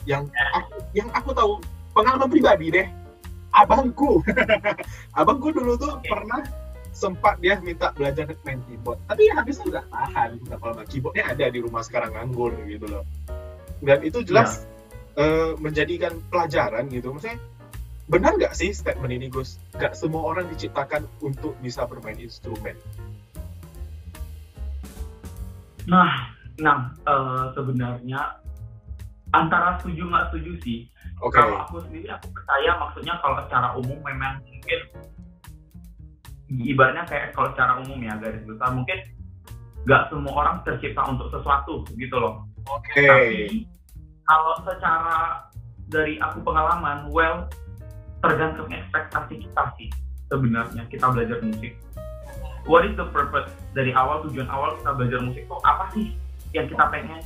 Yang 0.07 0.31
aku, 0.55 0.75
yang 0.95 1.09
aku 1.11 1.31
tahu 1.35 1.53
pengalaman 1.91 2.31
pribadi 2.31 2.71
deh. 2.71 2.87
Abangku. 3.53 4.23
Abangku 5.19 5.51
dulu 5.51 5.77
tuh 5.77 5.99
okay. 5.99 6.09
pernah 6.09 6.41
sempat 6.93 7.41
dia 7.43 7.59
minta 7.59 7.91
belajar 7.93 8.31
main 8.47 8.63
keyboard. 8.71 9.01
Tapi 9.11 9.27
habisnya 9.35 9.67
udah 9.69 9.85
tahan. 9.91 10.31
Berapa 10.47 10.65
lama 10.73 10.85
keyboardnya 10.87 11.25
ada 11.35 11.45
di 11.51 11.59
rumah 11.59 11.83
sekarang 11.83 12.15
nganggur 12.15 12.55
gitu 12.71 12.87
loh. 12.87 13.05
Dan 13.83 13.99
itu 14.07 14.23
jelas 14.23 14.63
ya. 15.19 15.27
uh, 15.27 15.51
menjadikan 15.59 16.15
pelajaran 16.31 16.87
gitu. 16.89 17.11
Maksudnya 17.11 17.43
benar 18.13 18.37
nggak 18.37 18.53
sih 18.53 18.77
statement 18.77 19.09
ini 19.09 19.33
Gus 19.33 19.57
nggak 19.73 19.97
semua 19.97 20.37
orang 20.37 20.45
diciptakan 20.53 21.09
untuk 21.25 21.57
bisa 21.65 21.89
bermain 21.89 22.21
instrumen 22.21 22.77
nah 25.89 26.29
nah 26.61 26.93
uh, 27.09 27.57
sebenarnya 27.57 28.37
antara 29.33 29.81
setuju 29.81 30.13
nggak 30.13 30.29
setuju 30.29 30.53
sih 30.61 30.81
Okay. 31.23 31.39
Kalau 31.39 31.63
aku 31.63 31.79
sendiri 31.87 32.11
aku 32.11 32.35
percaya 32.35 32.71
maksudnya 32.83 33.15
kalau 33.23 33.39
secara 33.47 33.69
umum 33.79 33.95
memang 34.03 34.43
mungkin 34.43 34.81
ibaratnya 36.51 37.07
kayak 37.07 37.31
kalau 37.31 37.55
secara 37.55 37.79
umum 37.79 38.03
ya 38.03 38.19
garis 38.19 38.43
besar 38.43 38.75
mungkin 38.75 38.99
nggak 39.87 40.03
semua 40.11 40.33
orang 40.35 40.57
tercipta 40.67 41.03
untuk 41.07 41.31
sesuatu 41.31 41.87
gitu 41.95 42.17
loh. 42.19 42.43
Oke. 42.67 42.91
Okay. 42.91 43.07
Tapi 43.07 43.43
kalau 44.27 44.55
secara 44.67 45.47
dari 45.95 46.19
aku 46.19 46.43
pengalaman, 46.43 47.07
well 47.15 47.47
tergantung 48.23 48.71
ekspektasi 48.71 49.35
kita 49.43 49.63
sih 49.77 49.91
sebenarnya 50.31 50.83
kita 50.89 51.11
belajar 51.11 51.43
musik. 51.43 51.75
What 52.65 52.87
is 52.87 52.95
the 52.95 53.11
purpose 53.11 53.51
dari 53.75 53.91
awal 53.93 54.23
tujuan 54.31 54.47
awal 54.47 54.79
kita 54.79 54.91
belajar 54.95 55.19
musik 55.21 55.43
tuh 55.51 55.59
apa 55.67 55.91
sih 55.93 56.15
yang 56.55 56.71
kita 56.71 56.87
pengen? 56.89 57.21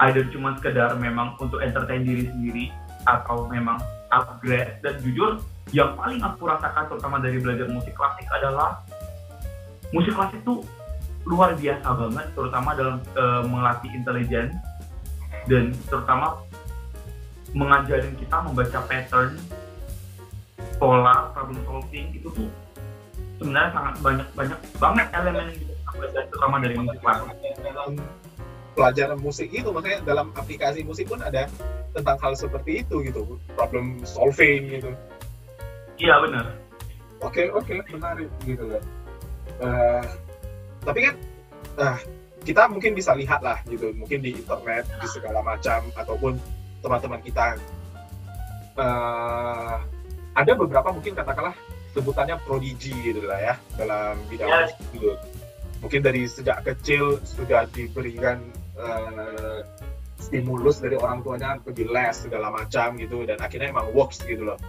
Either 0.00 0.24
cuma 0.32 0.56
sekedar 0.56 0.96
memang 0.96 1.36
untuk 1.36 1.60
entertain 1.60 2.08
diri 2.08 2.24
sendiri 2.32 2.66
atau 3.04 3.44
memang 3.52 3.76
upgrade 4.08 4.80
dan 4.80 4.96
jujur 5.04 5.44
yang 5.70 5.92
paling 5.94 6.18
aku 6.24 6.48
rasakan 6.48 6.88
terutama 6.88 7.20
dari 7.20 7.38
belajar 7.38 7.68
musik 7.68 7.92
klasik 7.94 8.26
adalah 8.32 8.80
musik 9.92 10.16
klasik 10.16 10.40
itu 10.40 10.64
luar 11.28 11.52
biasa 11.54 11.88
banget 11.94 12.26
terutama 12.32 12.70
dalam 12.74 12.96
uh, 13.14 13.44
melatih 13.44 13.92
intelijen 13.92 14.50
dan 15.46 15.70
terutama 15.86 16.40
mengajarin 17.52 18.16
kita 18.18 18.36
membaca 18.40 18.78
pattern 18.88 19.36
pola 20.80 21.28
problem 21.36 21.60
solving 21.68 22.08
itu 22.16 22.32
tuh 22.32 22.48
sebenarnya 23.36 23.70
sangat 23.76 23.94
banyak 24.00 24.28
banyak 24.32 24.58
banget 24.80 25.06
elemen 25.12 25.44
yang 25.52 25.58
kita 25.60 25.90
belajar 25.92 26.22
terutama 26.32 26.56
dari 26.64 26.74
musik 26.80 26.98
klasik 27.04 27.52
pelajaran 28.72 29.18
musik 29.20 29.48
itu 29.52 29.68
makanya 29.68 29.98
dalam 30.08 30.32
aplikasi 30.32 30.80
musik 30.80 31.04
pun 31.04 31.20
ada 31.20 31.44
tentang 31.92 32.16
hal 32.16 32.32
seperti 32.32 32.86
itu 32.86 33.02
gitu 33.04 33.36
problem 33.52 34.00
solving 34.06 34.72
gitu. 34.72 34.90
Iya 36.00 36.16
benar. 36.24 36.56
Oke 37.20 37.44
okay, 37.44 37.46
oke 37.52 37.68
okay, 37.68 37.92
menarik 37.92 38.30
gitu 38.48 38.64
loh 38.64 38.80
uh, 39.60 40.04
tapi 40.82 40.98
kan 41.04 41.14
uh, 41.76 41.98
kita 42.40 42.64
mungkin 42.72 42.96
bisa 42.96 43.12
lihat 43.12 43.44
lah 43.44 43.60
gitu 43.68 43.92
mungkin 43.92 44.24
di 44.24 44.32
internet 44.32 44.88
di 44.88 45.06
segala 45.12 45.44
macam 45.44 45.84
ataupun 45.92 46.40
teman-teman 46.80 47.20
kita. 47.20 47.60
Uh, 48.80 49.84
ada 50.40 50.52
beberapa 50.56 50.88
mungkin 50.90 51.12
katakanlah 51.12 51.54
sebutannya 51.92 52.38
prodigi 52.46 52.94
gitu 53.02 53.26
lah 53.26 53.38
ya 53.38 53.54
dalam 53.76 54.14
bidang 54.30 54.48
yes. 54.48 54.72
gitu 54.94 55.18
mungkin 55.80 56.00
dari 56.04 56.28
sejak 56.28 56.62
kecil 56.64 57.18
sudah 57.24 57.64
diberikan 57.72 58.40
uh, 58.76 59.64
stimulus 60.20 60.84
dari 60.84 60.94
orang 61.00 61.24
tuanya 61.24 61.56
pergi 61.58 61.88
les 61.88 62.14
segala 62.14 62.52
macam 62.52 62.94
gitu 63.00 63.24
dan 63.24 63.40
akhirnya 63.40 63.72
emang 63.72 63.88
works 63.96 64.20
gitu 64.22 64.44
loh. 64.52 64.60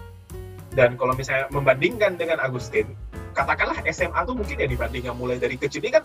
Dan 0.71 0.95
kalau 0.95 1.11
misalnya 1.11 1.51
membandingkan 1.51 2.15
dengan 2.15 2.39
Agustin 2.39 2.95
katakanlah 3.35 3.83
SMA 3.91 4.23
tuh 4.23 4.35
mungkin 4.35 4.55
ya 4.55 4.67
dibandingkan 4.67 5.15
mulai 5.15 5.35
dari 5.35 5.59
kecil 5.59 5.83
ini 5.83 5.99
kan 5.99 6.03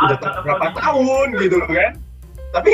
udah 0.00 0.16
ah, 0.24 0.40
berapa 0.40 0.66
tahun 0.72 1.26
gitu 1.36 1.56
loh 1.60 1.68
kan. 1.68 1.92
Tapi 2.56 2.72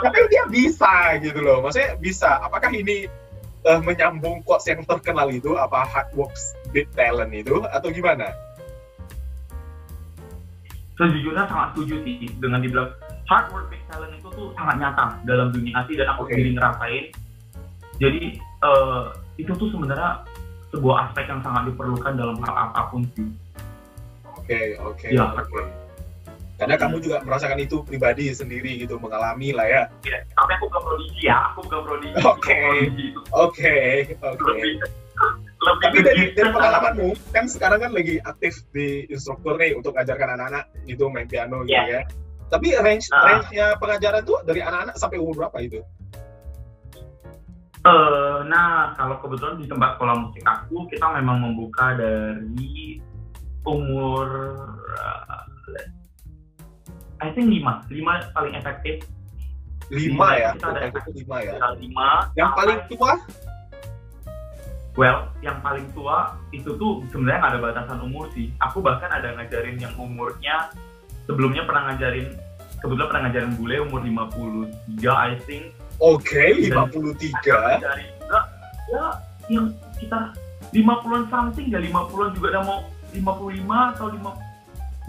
tapi 0.00 0.18
dia 0.32 0.44
bisa 0.48 1.20
gitu 1.20 1.38
loh. 1.44 1.60
Maksudnya 1.60 2.00
bisa. 2.00 2.40
Apakah 2.40 2.72
ini 2.72 3.04
uh, 3.66 3.80
menyambung 3.82 4.42
quotes 4.42 4.66
yang 4.66 4.82
terkenal 4.86 5.28
itu 5.30 5.54
apa 5.58 5.86
hard 5.86 6.10
works 6.14 6.54
beat 6.70 6.88
talent 6.94 7.32
itu 7.34 7.62
atau 7.70 7.88
gimana 7.90 8.30
sejujurnya 10.98 11.44
sangat 11.48 11.68
setuju 11.74 11.94
sih 12.04 12.28
dengan 12.38 12.60
dibilang 12.60 12.90
hard 13.26 13.48
work 13.50 13.66
big 13.72 13.82
talent 13.88 14.12
itu 14.12 14.28
tuh 14.30 14.52
sangat 14.54 14.76
nyata 14.78 15.06
dalam 15.24 15.48
dunia 15.50 15.72
asli 15.80 15.96
dan 15.96 16.08
aku 16.12 16.28
okay. 16.28 16.36
sendiri 16.36 16.50
ngerasain 16.58 17.04
jadi 18.00 18.24
uh, 18.60 19.14
itu 19.40 19.52
tuh 19.56 19.68
sebenarnya 19.72 20.26
sebuah 20.72 21.08
aspek 21.08 21.28
yang 21.28 21.40
sangat 21.44 21.72
diperlukan 21.72 22.12
dalam 22.16 22.36
hal 22.44 22.54
apa 22.70 22.80
pun 22.92 23.02
sih 23.16 23.28
oke 24.28 24.44
okay, 24.44 24.76
oke 24.80 25.00
okay, 25.00 25.16
ya, 25.16 25.32
okay. 25.32 25.81
Karena 26.62 26.78
kamu 26.78 26.96
juga 27.02 27.18
merasakan 27.26 27.58
itu 27.58 27.82
pribadi 27.82 28.30
sendiri 28.30 28.78
gitu 28.78 28.94
mengalami 29.02 29.50
lah 29.50 29.66
ya. 29.66 29.82
Ya 30.06 30.22
tapi 30.38 30.54
aku 30.54 30.70
bukan 30.70 30.82
prodigi 30.86 31.20
ya 31.26 31.36
aku 31.50 31.58
bukan 31.66 31.80
prodigi 31.82 32.14
oke. 32.30 32.60
Oke 33.34 33.76
oke. 34.22 34.54
Tapi 35.62 35.98
dari, 36.06 36.22
dari 36.34 36.50
pengalamanmu 36.54 37.34
kan 37.34 37.50
sekarang 37.50 37.82
kan 37.82 37.90
lagi 37.90 38.22
aktif 38.22 38.62
di 38.70 39.10
instruktur 39.10 39.58
nih 39.58 39.74
untuk 39.74 39.98
ngajarkan 39.98 40.38
anak-anak 40.38 40.70
gitu 40.86 41.10
main 41.10 41.26
piano 41.26 41.66
gitu 41.66 41.74
yeah. 41.74 42.06
ya. 42.06 42.22
Tapi 42.46 42.78
range 42.78 43.10
uh, 43.10 43.26
range-nya 43.26 43.66
pengajaran 43.82 44.22
tuh 44.22 44.38
dari 44.46 44.62
anak-anak 44.62 44.94
sampai 44.94 45.18
umur 45.18 45.42
berapa 45.42 45.58
itu? 45.66 45.82
Uh, 47.82 48.46
nah, 48.46 48.94
kalau 48.94 49.18
kebetulan 49.18 49.58
di 49.58 49.66
tempat 49.66 49.98
sekolah 49.98 50.14
musik 50.14 50.44
aku, 50.46 50.86
kita 50.86 51.18
memang 51.18 51.42
membuka 51.42 51.98
dari 51.98 53.02
umur 53.66 54.26
uh, 54.94 55.42
I 57.22 57.30
think 57.30 57.48
lima, 57.48 57.86
lima 57.86 58.26
paling 58.34 58.58
efektif. 58.58 59.06
Lima, 59.92 60.34
ya? 60.34 60.50
Kita 60.58 60.68
ada 60.74 60.90
lima 60.90 61.36
ya? 61.42 61.54
Lima. 61.78 62.08
Yang 62.34 62.50
paling 62.58 62.78
tua? 62.90 63.12
Well, 64.92 65.18
yang 65.40 65.58
paling 65.64 65.86
tua 65.96 66.36
itu 66.52 66.76
tuh 66.76 67.06
sebenarnya 67.08 67.38
nggak 67.40 67.52
ada 67.56 67.60
batasan 67.60 67.98
umur 68.04 68.28
sih. 68.34 68.52
Aku 68.60 68.84
bahkan 68.84 69.08
ada 69.08 69.32
ngajarin 69.38 69.80
yang 69.80 69.94
umurnya 69.96 70.68
sebelumnya 71.26 71.62
pernah 71.64 71.92
ngajarin 71.92 72.34
kebetulan 72.82 73.08
pernah 73.08 73.22
ngajarin 73.30 73.52
bule 73.54 73.76
umur 73.86 74.00
53 74.02 75.06
I 75.06 75.32
think 75.46 75.64
oke 76.02 76.22
okay, 76.26 76.50
53 76.66 77.78
dari 77.78 78.04
juga 78.18 78.40
ya 78.90 79.06
yang 79.46 79.66
kita 80.02 80.34
50-an 80.74 81.24
something 81.30 81.66
ya 81.70 81.78
50-an 81.78 82.30
juga 82.34 82.46
udah 82.58 82.62
mau 82.66 82.80
55 83.14 83.94
atau 83.94 84.06
5 84.10 84.51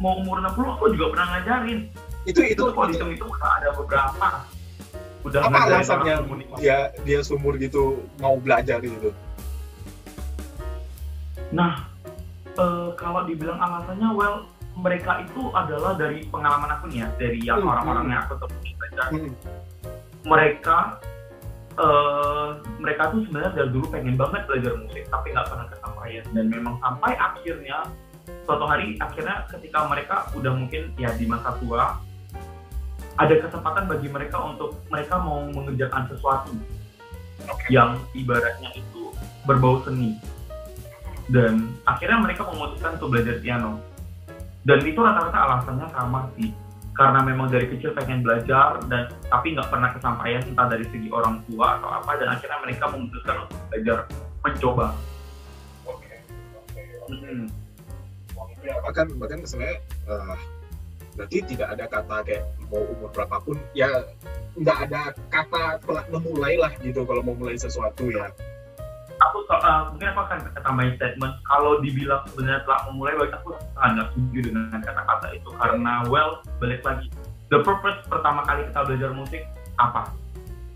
mau 0.03 0.19
umur 0.19 0.43
60 0.43 0.75
aku 0.75 0.85
juga 0.99 1.05
pernah 1.15 1.27
ngajarin. 1.39 1.79
Itu 2.27 2.39
itu, 2.43 2.51
itu 2.51 2.63
kalau 2.75 2.91
hitung 2.91 3.11
itu 3.15 3.25
ada 3.39 3.69
beberapa. 3.71 4.27
Udah 5.23 5.39
apa 5.47 5.59
alasannya 5.71 6.15
dia 6.59 6.91
dia 7.07 7.19
sumur 7.23 7.55
gitu 7.55 8.03
mau 8.19 8.35
belajar 8.35 8.83
gitu? 8.83 9.15
Nah 11.55 11.87
uh, 12.59 12.91
kalau 12.99 13.23
dibilang 13.23 13.55
alasannya 13.55 14.11
well 14.11 14.43
mereka 14.75 15.23
itu 15.23 15.47
adalah 15.55 15.95
dari 15.95 16.27
pengalaman 16.27 16.75
aku 16.75 16.91
nih 16.91 17.05
ya 17.05 17.07
dari 17.15 17.39
yang 17.45 17.61
hmm, 17.63 17.71
orang-orang 17.71 18.05
yang 18.09 18.21
aku 18.25 18.35
temui 18.41 18.73
hmm. 18.73 19.31
mereka 20.25 20.97
uh, 21.77 22.59
mereka 22.81 23.13
tuh 23.13 23.23
sebenarnya 23.29 23.51
dari 23.55 23.69
dulu 23.71 23.85
pengen 23.93 24.19
banget 24.19 24.41
belajar 24.49 24.73
musik 24.75 25.07
tapi 25.07 25.31
nggak 25.31 25.47
pernah 25.47 25.65
kesampaian. 25.71 26.25
Dan 26.35 26.45
memang 26.51 26.75
sampai 26.83 27.15
akhirnya 27.15 27.79
suatu 28.43 28.65
hari 28.67 28.95
akhirnya 28.99 29.47
ketika 29.51 29.87
mereka 29.87 30.15
udah 30.35 30.51
mungkin 30.55 30.91
ya 30.99 31.11
di 31.15 31.27
masa 31.27 31.55
tua 31.59 31.99
ada 33.17 33.35
kesempatan 33.37 33.85
bagi 33.85 34.09
mereka 34.09 34.41
untuk 34.41 34.79
mereka 34.89 35.21
mau 35.21 35.45
mengerjakan 35.45 36.09
sesuatu 36.09 36.53
okay. 37.45 37.69
yang 37.69 38.01
ibaratnya 38.17 38.73
itu 38.73 39.13
berbau 39.45 39.83
seni. 39.85 40.17
Dan 41.31 41.71
akhirnya 41.87 42.19
mereka 42.19 42.43
memutuskan 42.51 42.99
untuk 42.99 43.15
belajar 43.15 43.39
piano. 43.39 43.79
Dan 44.63 44.83
itu 44.83 44.99
rata-rata 44.99 45.39
alasannya 45.39 45.87
sama 45.91 46.27
sih. 46.35 46.51
Karena 46.93 47.25
memang 47.25 47.49
dari 47.49 47.65
kecil 47.73 47.95
pengen 47.97 48.21
belajar 48.21 48.77
dan 48.85 49.09
tapi 49.25 49.57
nggak 49.57 49.65
pernah 49.65 49.89
kesampaian 49.97 50.45
entah 50.45 50.67
dari 50.69 50.85
segi 50.93 51.09
orang 51.09 51.41
tua 51.49 51.81
atau 51.81 51.89
apa 51.89 52.21
dan 52.21 52.37
akhirnya 52.37 52.59
mereka 52.61 52.85
memutuskan 52.93 53.49
untuk 53.49 53.59
belajar 53.73 53.97
mencoba. 54.45 54.87
Oke 55.89 56.21
oke. 56.53 56.83
Hmm. 57.09 57.62
Bahkan 58.83 59.07
bahkan 59.19 59.39
sebenarnya 59.43 59.79
uh, 60.07 60.37
berarti 61.13 61.37
tidak 61.45 61.67
ada 61.77 61.85
kata 61.85 62.17
kayak 62.25 62.43
mau 62.71 62.81
umur 62.89 63.09
berapapun 63.13 63.57
ya 63.77 63.89
nggak 64.57 64.77
ada 64.89 65.01
kata 65.29 65.81
telah 65.81 66.05
memulai 66.09 66.57
lah 66.57 66.73
gitu 66.81 67.05
kalau 67.05 67.21
mau 67.25 67.35
mulai 67.37 67.57
sesuatu 67.57 68.09
ya. 68.09 68.29
Aku 69.29 69.45
uh, 69.45 69.93
mungkin 69.93 70.09
aku 70.13 70.21
akan 70.25 70.39
tambahin 70.61 70.93
statement. 70.97 71.33
Kalau 71.45 71.79
dibilang 71.79 72.25
sebenarnya 72.33 72.61
telah 72.65 72.79
memulai 72.91 73.13
bagi 73.15 73.33
aku 73.39 73.49
sangat 73.77 74.07
setuju 74.13 74.39
dengan 74.51 74.81
kata-kata 74.81 75.27
itu. 75.37 75.49
Karena 75.53 75.93
well 76.09 76.41
balik 76.57 76.81
lagi. 76.83 77.07
The 77.53 77.61
purpose 77.61 78.01
pertama 78.09 78.41
kali 78.43 78.65
kita 78.67 78.81
belajar 78.83 79.09
musik 79.13 79.41
apa? 79.77 80.11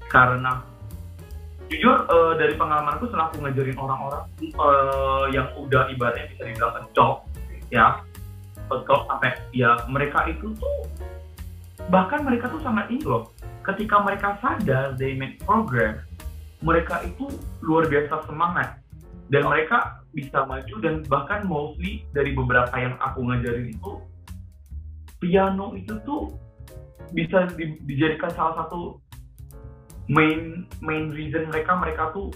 Karena 0.08 0.62
jujur 1.68 2.08
uh, 2.08 2.34
dari 2.40 2.56
pengalamanku 2.56 3.12
setelah 3.12 3.28
aku 3.28 3.44
ngajarin 3.44 3.76
orang-orang 3.76 4.24
uh, 4.56 5.28
yang 5.36 5.52
udah 5.60 5.92
ibaratnya 5.92 6.32
bisa 6.32 6.48
dibilang 6.48 6.74
ngecok 6.80 7.16
ya 7.74 8.02
ngecok 8.68 9.02
sampai 9.08 9.32
ya 9.56 9.72
mereka 9.88 10.28
itu 10.28 10.52
tuh 10.56 10.76
bahkan 11.88 12.24
mereka 12.24 12.52
tuh 12.52 12.60
sangat 12.64 12.92
ini 12.92 13.04
loh. 13.04 13.32
Ketika 13.64 14.00
mereka 14.00 14.40
sadar 14.40 14.96
they 14.96 15.16
make 15.16 15.40
progress 15.44 16.00
mereka 16.64 17.06
itu 17.06 17.30
luar 17.62 17.86
biasa 17.86 18.26
semangat. 18.26 18.82
Dan 19.28 19.44
mereka 19.44 20.00
bisa 20.16 20.48
maju 20.48 20.76
dan 20.80 21.04
bahkan 21.12 21.44
mostly 21.44 22.08
dari 22.16 22.32
beberapa 22.32 22.72
yang 22.80 22.96
aku 22.98 23.28
ngajarin 23.28 23.76
itu 23.76 23.92
piano 25.20 25.76
itu 25.76 26.00
tuh 26.08 26.32
bisa 27.12 27.46
di, 27.54 27.76
dijadikan 27.84 28.32
salah 28.34 28.66
satu 28.66 28.98
main 30.08 30.64
main 30.80 31.12
reason 31.12 31.52
mereka 31.52 31.76
mereka 31.76 32.04
tuh 32.16 32.32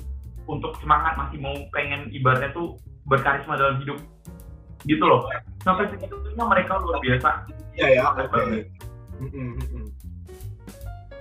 untuk 0.52 0.76
semangat 0.84 1.16
masih 1.16 1.40
mau 1.40 1.56
pengen 1.72 2.12
ibaratnya 2.12 2.52
tuh 2.52 2.76
berkarisma 3.08 3.56
dalam 3.56 3.80
hidup 3.80 3.98
gitu 4.86 5.04
loh 5.06 5.26
sampai 5.62 5.86
segitunya 5.94 6.46
mereka 6.46 6.82
luar 6.82 6.98
biasa. 7.02 7.30
Ya 7.78 7.88
ya 7.94 8.02
oke. 8.12 8.26
Okay. 8.28 8.62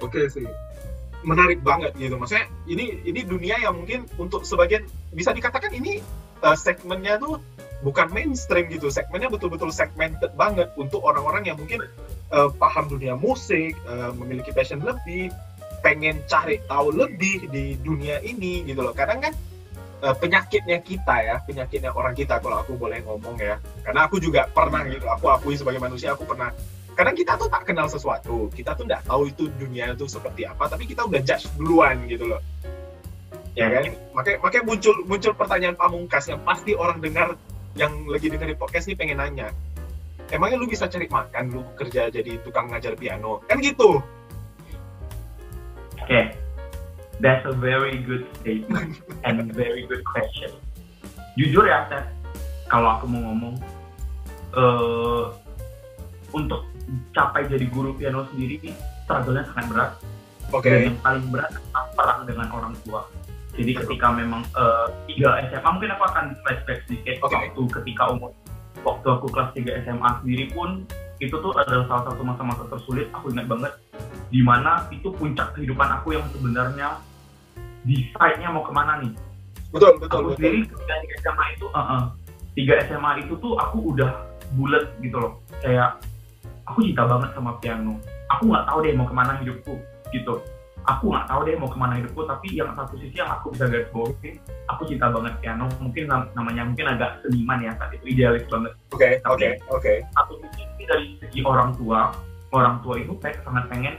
oke 0.01 0.11
okay, 0.11 0.25
sih. 0.33 0.47
Menarik 1.21 1.61
banget 1.61 1.93
gitu. 2.01 2.17
Maksudnya 2.17 2.49
ini 2.65 3.05
ini 3.05 3.21
dunia 3.23 3.61
yang 3.61 3.77
mungkin 3.77 4.09
untuk 4.17 4.49
sebagian 4.49 4.89
bisa 5.13 5.37
dikatakan 5.37 5.71
ini 5.77 6.01
uh, 6.41 6.57
segmennya 6.57 7.21
tuh 7.21 7.37
bukan 7.85 8.09
mainstream 8.13 8.73
gitu. 8.73 8.89
Segmennya 8.89 9.29
betul-betul 9.29 9.69
segmented 9.69 10.33
banget 10.35 10.73
untuk 10.81 11.05
orang-orang 11.05 11.53
yang 11.53 11.61
mungkin 11.61 11.85
uh, 12.33 12.49
paham 12.57 12.89
dunia 12.89 13.13
musik 13.15 13.77
uh, 13.85 14.17
memiliki 14.17 14.51
passion 14.57 14.81
lebih 14.81 15.29
pengen 15.81 16.21
cari 16.29 16.61
tahu 16.69 16.93
lebih 16.93 17.49
di 17.53 17.77
dunia 17.81 18.21
ini 18.25 18.65
gitu 18.65 18.81
loh. 18.81 18.97
Kadang 18.97 19.21
kan 19.21 19.33
uh, 20.03 20.17
penyakitnya 20.17 20.81
kita 20.81 21.15
ya 21.23 21.37
penyakitnya 21.45 21.93
orang 21.93 22.17
kita 22.17 22.41
kalau 22.41 22.61
aku 22.65 22.77
boleh 22.77 23.01
ngomong 23.05 23.37
ya. 23.39 23.61
Karena 23.85 24.09
aku 24.09 24.21
juga 24.21 24.49
pernah 24.51 24.85
gitu 24.89 25.07
aku 25.07 25.27
akui 25.31 25.55
sebagai 25.57 25.81
manusia 25.81 26.17
aku 26.17 26.25
pernah. 26.25 26.53
Kadang 26.97 27.17
kita 27.17 27.39
tuh 27.41 27.49
tak 27.49 27.65
kenal 27.65 27.87
sesuatu 27.89 28.51
kita 28.53 28.77
tuh 28.77 28.85
nggak 28.85 29.07
tahu 29.09 29.31
itu 29.31 29.49
dunia 29.57 29.95
itu 29.95 30.05
seperti 30.09 30.45
apa 30.45 30.69
tapi 30.69 30.85
kita 30.85 31.07
udah 31.07 31.21
judge 31.23 31.49
duluan 31.57 32.05
gitu 32.09 32.29
loh. 32.29 32.41
Ya 33.55 33.69
kan? 33.69 33.93
Makanya 34.17 34.39
makanya 34.41 34.65
muncul 34.65 34.95
muncul 35.05 35.33
pertanyaan 35.37 35.77
pamungkas 35.77 36.29
yang 36.31 36.41
pasti 36.43 36.73
orang 36.77 36.99
dengar 37.03 37.37
yang 37.79 37.93
lagi 38.11 38.27
dengerin 38.27 38.59
podcast 38.59 38.91
ini 38.91 38.97
pengen 38.99 39.23
nanya. 39.23 39.49
Emangnya 40.31 40.63
lu 40.63 40.71
bisa 40.71 40.87
cari 40.87 41.11
makan 41.11 41.51
lu 41.51 41.63
kerja 41.75 42.07
jadi 42.07 42.39
tukang 42.47 42.71
ngajar 42.71 42.95
piano? 42.95 43.43
Kan 43.51 43.59
gitu. 43.59 43.99
Okay, 46.01 46.33
that's 47.21 47.45
a 47.45 47.55
very 47.55 48.01
good 48.05 48.25
statement 48.41 49.01
and 49.25 49.41
a 49.41 49.47
very 49.53 49.85
good 49.87 50.05
question. 50.05 50.51
Jujur 51.37 51.69
ya, 51.69 51.87
Seth, 51.89 52.09
kalau 52.67 52.99
aku 52.99 53.05
mau 53.07 53.31
ngomong, 53.31 53.55
uh, 54.57 55.31
untuk 56.35 56.67
capai 57.15 57.47
jadi 57.47 57.67
guru 57.71 57.95
piano 57.95 58.27
sendiri, 58.35 58.75
struggle-nya 59.07 59.47
sangat 59.53 59.65
berat. 59.71 59.93
Oke. 60.51 60.67
Okay. 60.67 60.71
Dan 60.75 60.81
yang 60.91 60.99
paling 61.05 61.27
berat 61.31 61.51
adalah 61.55 61.87
perang 61.95 62.21
dengan 62.27 62.49
orang 62.51 62.75
tua. 62.83 63.07
Jadi 63.55 63.73
ketika 63.77 64.09
memang 64.15 64.43
uh, 64.57 64.89
tiga 65.07 65.43
SMA, 65.51 65.69
mungkin 65.69 65.93
aku 65.95 66.05
akan 66.11 66.25
flashback 66.43 66.81
sedikit 66.89 67.21
okay. 67.23 67.35
waktu 67.35 67.63
ketika 67.83 68.03
umur 68.11 68.33
waktu 68.81 69.07
aku 69.13 69.27
kelas 69.29 69.53
3 69.53 69.85
SMA 69.85 70.11
sendiri 70.25 70.45
pun 70.57 70.89
itu 71.21 71.37
tuh 71.37 71.53
adalah 71.53 71.85
salah 71.85 72.05
satu 72.09 72.23
masa-masa 72.25 72.65
tersulit. 72.73 73.13
Aku 73.13 73.29
ingat 73.29 73.45
banget 73.45 73.73
di 74.33 74.41
mana 74.41 74.89
itu 74.89 75.13
puncak 75.13 75.53
kehidupan 75.53 75.89
aku 76.01 76.17
yang 76.17 76.25
sebenarnya 76.33 76.97
decide-nya 77.85 78.49
mau 78.53 78.65
ke 78.65 78.73
mana 78.73 79.01
nih? 79.01 79.13
Betul 79.71 80.03
betul 80.03 80.19
aku 80.19 80.29
betul. 80.35 80.37
sendiri 80.39 80.59
ketika 80.67 80.95
di 80.99 81.09
SMA 81.23 81.45
itu 81.55 81.67
uh 81.71 81.79
-uh, 81.79 82.03
tiga 82.59 82.75
SMA 82.91 83.11
itu 83.23 83.35
tuh 83.39 83.55
aku 83.57 83.95
udah 83.95 84.11
bulat 84.59 84.85
gitu 84.99 85.17
loh. 85.17 85.33
Kayak 85.63 86.03
aku 86.67 86.83
cinta 86.83 87.07
banget 87.07 87.31
sama 87.35 87.55
piano. 87.63 87.95
Aku 88.39 88.51
nggak 88.51 88.67
tahu 88.67 88.79
deh 88.83 88.95
mau 88.95 89.07
ke 89.07 89.15
mana 89.15 89.33
hidupku 89.39 89.75
gitu. 90.11 90.35
Aku 90.89 91.13
nggak 91.13 91.27
tahu 91.31 91.41
deh 91.47 91.55
mau 91.55 91.71
ke 91.71 91.79
mana 91.79 91.95
hidupku 92.03 92.21
tapi 92.27 92.47
yang 92.57 92.75
satu 92.75 92.99
sisi 92.99 93.15
yang 93.15 93.31
aku 93.31 93.55
bisa 93.55 93.69
garis 93.71 93.91
bawahi 93.95 94.31
aku 94.67 94.83
cinta 94.91 95.07
banget 95.11 95.35
piano. 95.39 95.67
Mungkin 95.79 96.05
namanya 96.35 96.63
mungkin 96.67 96.87
agak 96.91 97.23
seniman 97.23 97.63
ya 97.63 97.73
saat 97.79 97.95
itu 97.95 98.05
idealis 98.11 98.45
banget. 98.51 98.73
Oke 98.91 98.99
okay, 98.99 99.13
oke 99.27 99.39
okay, 99.39 99.53
oke. 99.71 99.79
okay. 99.79 99.97
satu 100.19 100.35
sisi 100.59 100.83
dari 100.91 101.07
segi 101.23 101.41
orang 101.47 101.71
tua 101.79 102.11
orang 102.51 102.83
tua 102.83 102.99
itu 102.99 103.15
sangat 103.23 103.65
pengen 103.71 103.95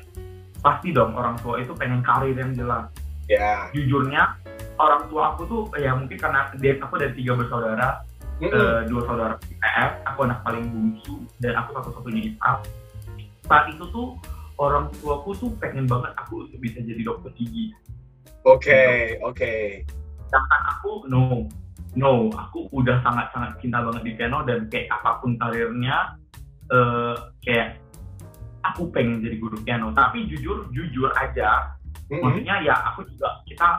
pasti 0.62 0.94
dong 0.94 1.16
orang 1.16 1.40
tua 1.40 1.64
itu 1.64 1.72
pengen 1.74 2.04
karir 2.04 2.36
yang 2.36 2.52
jelas. 2.52 2.92
Yeah. 3.32 3.72
Jujurnya 3.72 4.36
orang 4.76 5.08
tua 5.08 5.32
aku 5.36 5.48
tuh 5.48 5.62
ya 5.80 5.96
mungkin 5.96 6.20
karena 6.20 6.52
dia 6.60 6.76
aku 6.84 7.00
dari 7.00 7.16
tiga 7.16 7.40
bersaudara, 7.40 8.04
mm 8.44 8.50
-hmm. 8.50 8.52
uh, 8.52 8.80
dua 8.92 9.02
saudara 9.08 9.34
IPS, 9.40 9.92
aku 10.04 10.20
anak 10.28 10.40
paling 10.44 10.66
bungsu 10.68 11.16
dan 11.40 11.56
aku 11.56 11.70
satu-satunya 11.80 12.36
IPA. 12.36 12.52
Saat 13.48 13.66
itu 13.72 13.84
tuh 13.96 14.08
orang 14.60 14.92
tuaku 15.00 15.32
tuh 15.40 15.50
pengen 15.64 15.88
banget 15.88 16.12
aku 16.20 16.44
untuk 16.44 16.60
bisa 16.60 16.84
jadi 16.84 17.02
dokter 17.08 17.32
gigi. 17.40 17.72
Oke, 18.44 18.68
okay, 18.68 18.92
gitu. 19.16 19.24
oke. 19.24 19.38
Okay. 19.38 19.64
Sedangkan 20.28 20.62
aku 20.76 20.92
no, 21.08 21.24
no, 21.96 22.28
aku 22.36 22.68
udah 22.76 23.00
sangat-sangat 23.00 23.64
cinta 23.64 23.80
banget 23.80 24.04
di 24.04 24.12
piano 24.20 24.44
dan 24.44 24.68
kayak 24.68 24.92
apa 24.92 25.24
pun 25.24 25.40
karirnya, 25.40 26.20
uh, 26.68 27.16
kayak 27.48 27.80
aku 28.66 28.88
pengen 28.94 29.22
jadi 29.22 29.38
guru 29.42 29.58
piano 29.66 29.90
tapi 29.92 30.30
jujur 30.30 30.70
jujur 30.72 31.10
aja 31.18 31.76
mm-hmm. 32.12 32.20
maksudnya 32.20 32.56
ya 32.68 32.76
aku 32.92 33.08
juga 33.08 33.30
kita 33.48 33.70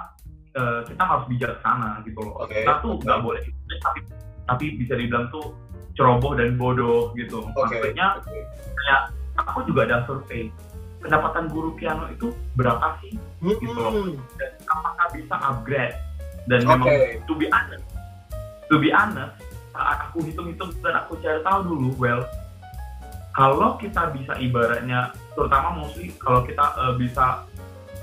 uh, 0.56 0.80
kita 0.88 1.02
harus 1.04 1.24
bijaksana 1.28 2.00
gitu 2.08 2.18
loh 2.24 2.34
okay. 2.40 2.64
kita 2.64 2.72
tuh 2.80 2.96
nggak 3.04 3.18
okay. 3.20 3.26
boleh 3.28 3.42
tapi 3.84 4.00
tapi 4.48 4.64
bisa 4.80 4.96
dibilang 4.96 5.28
tuh 5.28 5.52
ceroboh 5.92 6.32
dan 6.32 6.56
bodoh 6.56 7.12
gitu 7.12 7.44
okay. 7.52 7.76
maksudnya 7.76 8.16
okay. 8.16 8.42
kayak 8.72 9.02
aku 9.36 9.60
juga 9.68 9.80
ada 9.84 9.96
survei 10.08 10.48
pendapatan 11.02 11.50
guru 11.52 11.76
piano 11.76 12.08
itu 12.08 12.32
berapa 12.56 12.96
sih 13.04 13.12
mm-hmm. 13.12 13.60
gitu 13.60 13.78
loh 13.78 13.92
dan 14.40 14.50
apakah 14.72 15.06
bisa 15.12 15.34
upgrade 15.36 15.94
dan 16.48 16.64
okay. 16.64 16.72
memang 16.72 16.88
to 17.28 17.34
be 17.36 17.46
honest 17.52 17.84
to 18.72 18.76
be 18.80 18.88
honest 18.88 19.36
saat 19.72 19.98
aku 20.08 20.24
hitung-hitung 20.24 20.68
dan 20.84 21.00
aku 21.00 21.16
cari 21.20 21.40
tahu 21.44 21.60
dulu 21.64 21.88
well 22.00 22.22
kalau 23.32 23.80
kita 23.80 24.12
bisa 24.12 24.36
ibaratnya 24.36 25.08
terutama 25.32 25.80
mostly 25.80 26.12
kalau 26.20 26.44
kita 26.44 26.60
uh, 26.76 26.92
bisa 27.00 27.40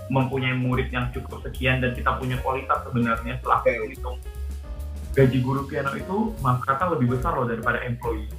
mempunyai 0.09 0.57
murid 0.57 0.89
yang 0.89 1.13
cukup 1.13 1.45
sekian 1.45 1.79
dan 1.79 1.93
kita 1.93 2.17
punya 2.17 2.35
kualitas 2.41 2.81
sebenarnya 2.85 3.37
setelah 3.39 3.61
okay. 3.61 3.77
hitung 3.93 4.17
gaji 5.13 5.37
guru 5.41 5.61
piano 5.65 5.91
itu 5.97 6.33
maka 6.41 6.73
kata 6.73 6.97
lebih 6.97 7.17
besar 7.17 7.33
loh 7.33 7.49
daripada 7.49 7.81
employee. 7.81 8.29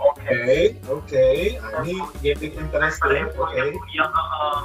Oke, 0.00 0.24
okay, 0.24 0.64
oke. 0.88 1.04
Okay. 1.04 1.60
Ini 1.60 1.96
getting 2.24 2.56
interesting. 2.56 3.28
Oke. 3.36 3.52
Okay. 3.52 3.76
Yang 3.92 4.08
uh, 4.16 4.60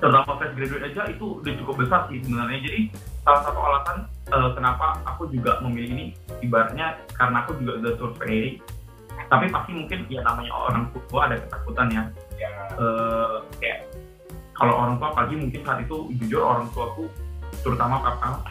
terutama 0.00 0.40
fresh 0.40 0.56
graduate 0.56 0.88
aja 0.88 1.02
itu 1.12 1.44
udah 1.44 1.52
cukup 1.60 1.74
besar 1.84 2.00
sih 2.08 2.24
sebenarnya. 2.24 2.58
Jadi 2.64 2.80
salah 3.28 3.40
satu 3.44 3.60
alasan 3.60 3.96
uh, 4.32 4.50
kenapa 4.56 4.96
aku 5.04 5.28
juga 5.28 5.60
memilih 5.60 5.90
ini 5.92 6.06
ibaratnya 6.40 6.96
karena 7.12 7.44
aku 7.44 7.60
juga 7.60 7.72
udah 7.84 7.92
survei 8.00 8.56
tapi 9.28 9.52
pasti 9.52 9.70
mungkin 9.76 10.08
ya 10.08 10.24
namanya 10.24 10.52
orang 10.56 10.88
tua 11.12 11.28
ada 11.28 11.36
ketakutan 11.36 11.86
ya, 11.92 12.02
ya. 12.40 12.50
Uh, 12.80 13.44
kayak 13.60 13.84
kalau 14.58 14.74
orang 14.74 14.94
tua 14.98 15.10
pagi 15.14 15.34
mungkin 15.38 15.60
saat 15.62 15.86
itu 15.86 15.96
jujur 16.18 16.42
orang 16.42 16.66
tuaku 16.74 17.06
terutama 17.62 18.02
papa 18.02 18.42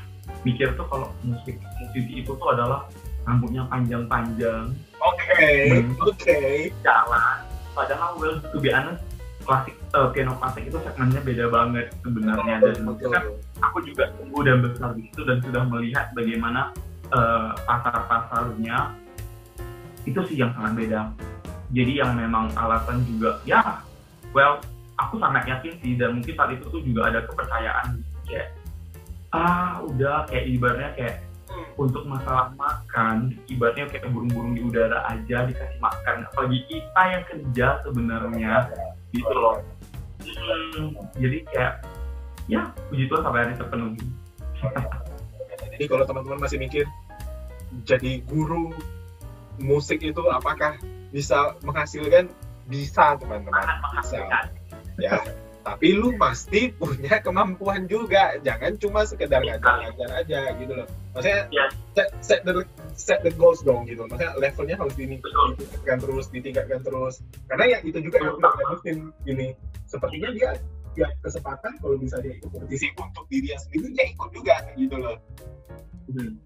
mikir 0.47 0.71
tuh 0.79 0.87
kalau 0.87 1.11
musik 1.27 1.59
musisi 1.59 2.23
itu 2.23 2.31
tuh 2.31 2.49
adalah 2.55 2.87
rambutnya 3.27 3.67
panjang-panjang. 3.67 4.71
Oke 5.03 5.19
okay, 5.35 5.59
oke. 5.99 6.15
Okay. 6.15 6.71
jalan. 6.79 7.43
Padahal 7.75 8.15
well 8.15 8.39
to 8.39 8.57
be 8.63 8.71
honest 8.71 9.03
klasik 9.43 9.75
uh, 9.95 10.11
piano 10.11 10.35
klasik 10.39 10.67
itu 10.67 10.79
segmennya 10.79 11.21
beda 11.23 11.45
banget 11.51 11.87
sebenarnya. 11.99 12.55
Dan 12.63 12.75
betul. 12.87 13.11
kan 13.11 13.23
aku 13.59 13.77
juga 13.83 14.03
tumbuh 14.15 14.41
dan 14.47 14.63
besar 14.63 14.89
di 14.95 15.11
situ 15.11 15.21
dan 15.27 15.37
sudah 15.43 15.63
melihat 15.67 16.05
bagaimana 16.15 16.71
uh, 17.11 17.51
pasar-pasarnya 17.67 18.95
itu 20.07 20.19
sih 20.31 20.39
yang 20.39 20.55
sangat 20.55 20.87
beda. 20.87 21.01
Jadi 21.75 21.99
yang 21.99 22.15
memang 22.15 22.47
alasan 22.55 23.03
juga 23.03 23.43
ya 23.43 23.59
well 24.31 24.63
aku 24.97 25.21
sangat 25.21 25.43
yakin 25.45 25.73
sih 25.81 25.93
dan 25.95 26.17
mungkin 26.17 26.33
saat 26.33 26.51
itu 26.57 26.65
tuh 26.69 26.81
juga 26.81 27.09
ada 27.13 27.19
kepercayaan. 27.25 28.01
Kayak 28.25 28.47
ah 29.35 29.83
udah 29.85 30.25
kayak 30.31 30.45
ibaratnya 30.49 30.89
kayak 30.97 31.15
hmm. 31.51 31.67
untuk 31.77 32.03
masalah 32.09 32.49
makan 32.57 33.37
ibaratnya 33.51 33.85
kayak 33.91 34.09
burung-burung 34.09 34.57
di 34.57 34.61
udara 34.65 35.05
aja 35.07 35.45
dikasih 35.45 35.79
makan. 35.79 36.25
Apalagi 36.33 36.59
kita 36.65 37.01
yang 37.05 37.23
kerja 37.29 37.67
sebenarnya 37.85 38.53
gitu 39.13 39.33
loh. 39.33 39.61
Hmm, 40.27 40.91
jadi 41.15 41.37
kayak 41.53 41.73
ya 42.49 42.61
puji 42.89 43.05
Tuhan 43.07 43.21
sampai 43.21 43.39
hari 43.45 43.53
terpenuhi. 43.55 44.05
Jadi 45.77 45.85
kalau 45.85 46.03
teman-teman 46.09 46.41
masih 46.41 46.57
mikir 46.57 46.85
jadi 47.85 48.25
guru 48.25 48.73
musik 49.61 50.01
itu 50.01 50.21
apakah 50.33 50.81
bisa 51.13 51.53
menghasilkan? 51.61 52.33
Bisa 52.67 53.15
teman-teman. 53.15 53.63
Bisa 54.01 54.25
ya. 55.01 55.21
Tapi 55.67 55.99
lu 55.99 56.15
pasti 56.15 56.71
punya 56.71 57.19
kemampuan 57.19 57.91
juga. 57.91 58.39
Jangan 58.39 58.79
cuma 58.79 59.03
sekedar 59.03 59.43
iya. 59.43 59.59
ngajar-ngajar 59.59 60.09
aja 60.23 60.39
gitu 60.63 60.73
loh. 60.79 60.87
Maksudnya 61.11 61.41
yeah. 61.51 61.69
set, 61.91 62.07
set 62.23 62.39
the 62.47 62.63
set 62.95 63.19
the 63.19 63.35
goals 63.35 63.59
dong 63.67 63.83
gitu. 63.83 64.07
Maksudnya 64.07 64.31
levelnya 64.39 64.79
harus 64.79 64.95
ditingkatkan 64.95 65.97
terus 65.99 66.25
ditingkatkan 66.31 66.79
terus. 66.87 67.19
Karena 67.51 67.75
ya 67.75 67.77
itu 67.83 67.99
juga 67.99 68.17
yang 68.23 68.39
udah 68.39 68.51
musim 68.71 69.11
ini. 69.27 69.51
Sepertinya 69.91 70.31
dia 70.31 70.55
ya 70.95 71.07
kesempatan 71.19 71.75
kalau 71.83 71.99
bisa 71.99 72.17
dia 72.23 72.33
ikut 72.39 72.49
kompetisi 72.49 72.87
untuk 72.97 73.27
diri 73.29 73.53
sendiri 73.53 73.87
dia 73.91 74.05
ikut 74.07 74.29
juga 74.31 74.55
gitu 74.79 74.95
loh. 74.95 75.19
Hmm. 76.07 76.39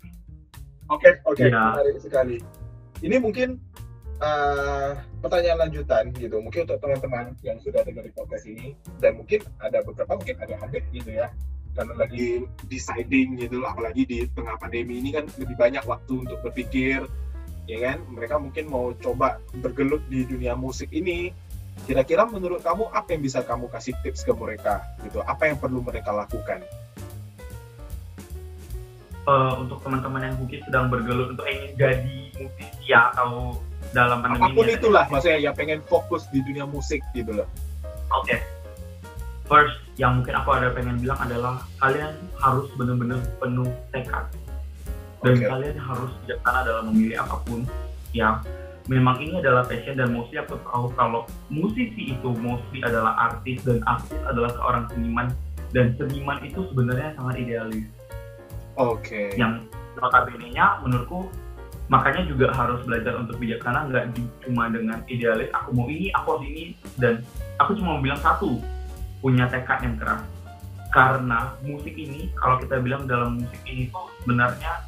oke 0.89 0.97
okay, 0.97 1.13
oke. 1.29 1.37
Okay, 1.37 1.53
yeah. 1.53 1.77
menarik 1.77 2.01
sekali. 2.01 2.37
Ini 3.05 3.21
mungkin 3.21 3.61
uh, 4.21 4.89
pertanyaan 5.19 5.67
lanjutan 5.67 6.13
gitu. 6.15 6.37
Mungkin 6.39 6.69
untuk 6.69 6.79
teman-teman 6.79 7.33
yang 7.41 7.57
sudah 7.59 7.81
dengar 7.83 8.05
di 8.05 8.13
podcast 8.13 8.45
ini 8.47 8.77
dan 9.01 9.17
mungkin 9.17 9.41
ada 9.59 9.81
beberapa 9.83 10.15
mungkin 10.15 10.37
ada 10.39 10.55
habit 10.61 10.83
gitu 10.93 11.11
ya. 11.11 11.27
Karena 11.71 11.93
lagi 11.95 12.43
deciding 12.67 13.39
gitu 13.39 13.63
apalagi 13.63 14.03
di 14.03 14.27
tengah 14.35 14.59
pandemi 14.59 14.99
ini 14.99 15.15
kan 15.15 15.23
lebih 15.39 15.55
banyak 15.55 15.83
waktu 15.87 16.13
untuk 16.27 16.39
berpikir 16.45 17.03
ya 17.65 17.77
kan? 17.91 17.97
Mereka 18.11 18.35
mungkin 18.39 18.65
mau 18.69 18.93
coba 18.95 19.41
bergelut 19.59 20.05
di 20.07 20.23
dunia 20.23 20.53
musik 20.53 20.93
ini. 20.93 21.33
Kira-kira 21.87 22.27
menurut 22.27 22.61
kamu 22.61 22.93
apa 22.93 23.15
yang 23.15 23.23
bisa 23.25 23.41
kamu 23.41 23.71
kasih 23.71 23.95
tips 24.05 24.27
ke 24.27 24.33
mereka 24.35 24.85
gitu? 25.01 25.23
Apa 25.23 25.49
yang 25.49 25.57
perlu 25.57 25.81
mereka 25.81 26.13
lakukan? 26.13 26.61
Uh, 29.21 29.61
untuk 29.61 29.79
teman-teman 29.85 30.33
yang 30.33 30.35
mungkin 30.35 30.59
sedang 30.65 30.89
bergelut 30.89 31.37
untuk 31.37 31.45
ingin 31.45 31.71
jadi 31.77 32.19
musisi 32.41 32.89
atau 32.89 33.53
dalam 33.91 34.23
pandemi 34.23 34.43
apa 34.43 34.55
pun 34.55 34.63
ini 34.67 34.73
itulah 34.75 35.05
maksudnya 35.11 35.39
yang 35.39 35.55
pengen 35.55 35.79
fokus 35.87 36.23
di 36.31 36.39
dunia 36.43 36.65
musik 36.67 36.99
gitu 37.15 37.31
loh 37.31 37.47
oke 38.11 38.27
okay. 38.27 38.39
first 39.47 39.77
yang 39.99 40.19
mungkin 40.19 40.35
aku 40.35 40.49
ada 40.55 40.71
pengen 40.71 40.97
bilang 40.99 41.19
adalah 41.19 41.63
kalian 41.83 42.15
harus 42.39 42.67
benar-benar 42.79 43.19
penuh 43.39 43.69
tekad 43.91 44.25
dan 45.21 45.33
okay. 45.37 45.47
kalian 45.47 45.77
harus 45.77 46.11
bijaksana 46.25 46.59
dalam 46.65 46.83
memilih 46.89 47.21
apa 47.21 47.37
pun 47.45 47.61
yang 48.11 48.41
memang 48.89 49.21
ini 49.21 49.37
adalah 49.37 49.63
passion 49.67 49.95
dan 49.99 50.09
mostly 50.09 50.41
aku 50.41 50.57
tahu 50.65 50.89
kalau 50.97 51.21
musisi 51.53 52.17
itu 52.17 52.29
mostly 52.41 52.81
adalah 52.81 53.29
artis 53.29 53.61
dan 53.61 53.79
artis 53.85 54.17
adalah 54.25 54.49
seorang 54.57 54.83
seniman 54.89 55.27
dan 55.71 55.95
seniman 55.95 56.41
itu 56.43 56.67
sebenarnya 56.73 57.15
sangat 57.15 57.35
idealis. 57.39 57.85
Oke. 58.75 58.99
Okay. 59.05 59.27
Yang 59.39 59.69
notabene-nya 59.99 60.83
menurutku 60.83 61.31
makanya 61.91 62.23
juga 62.23 62.47
harus 62.55 62.79
belajar 62.87 63.19
untuk 63.19 63.35
bijaksana 63.35 63.91
nggak 63.91 64.15
cuma 64.47 64.71
dengan 64.71 65.03
idealis 65.11 65.51
aku 65.51 65.75
mau 65.75 65.91
ini 65.91 66.07
aku 66.15 66.39
harus 66.39 66.45
ini 66.47 66.63
dan 66.95 67.19
aku 67.59 67.75
cuma 67.75 67.99
mau 67.99 68.01
bilang 68.01 68.21
satu 68.23 68.63
punya 69.19 69.43
tekad 69.51 69.83
yang 69.83 69.99
keras 69.99 70.23
karena 70.95 71.51
musik 71.67 71.91
ini 71.91 72.31
kalau 72.39 72.55
kita 72.63 72.79
bilang 72.79 73.03
dalam 73.11 73.43
musik 73.43 73.59
ini 73.67 73.91
tuh 73.91 74.07
sebenarnya 74.23 74.87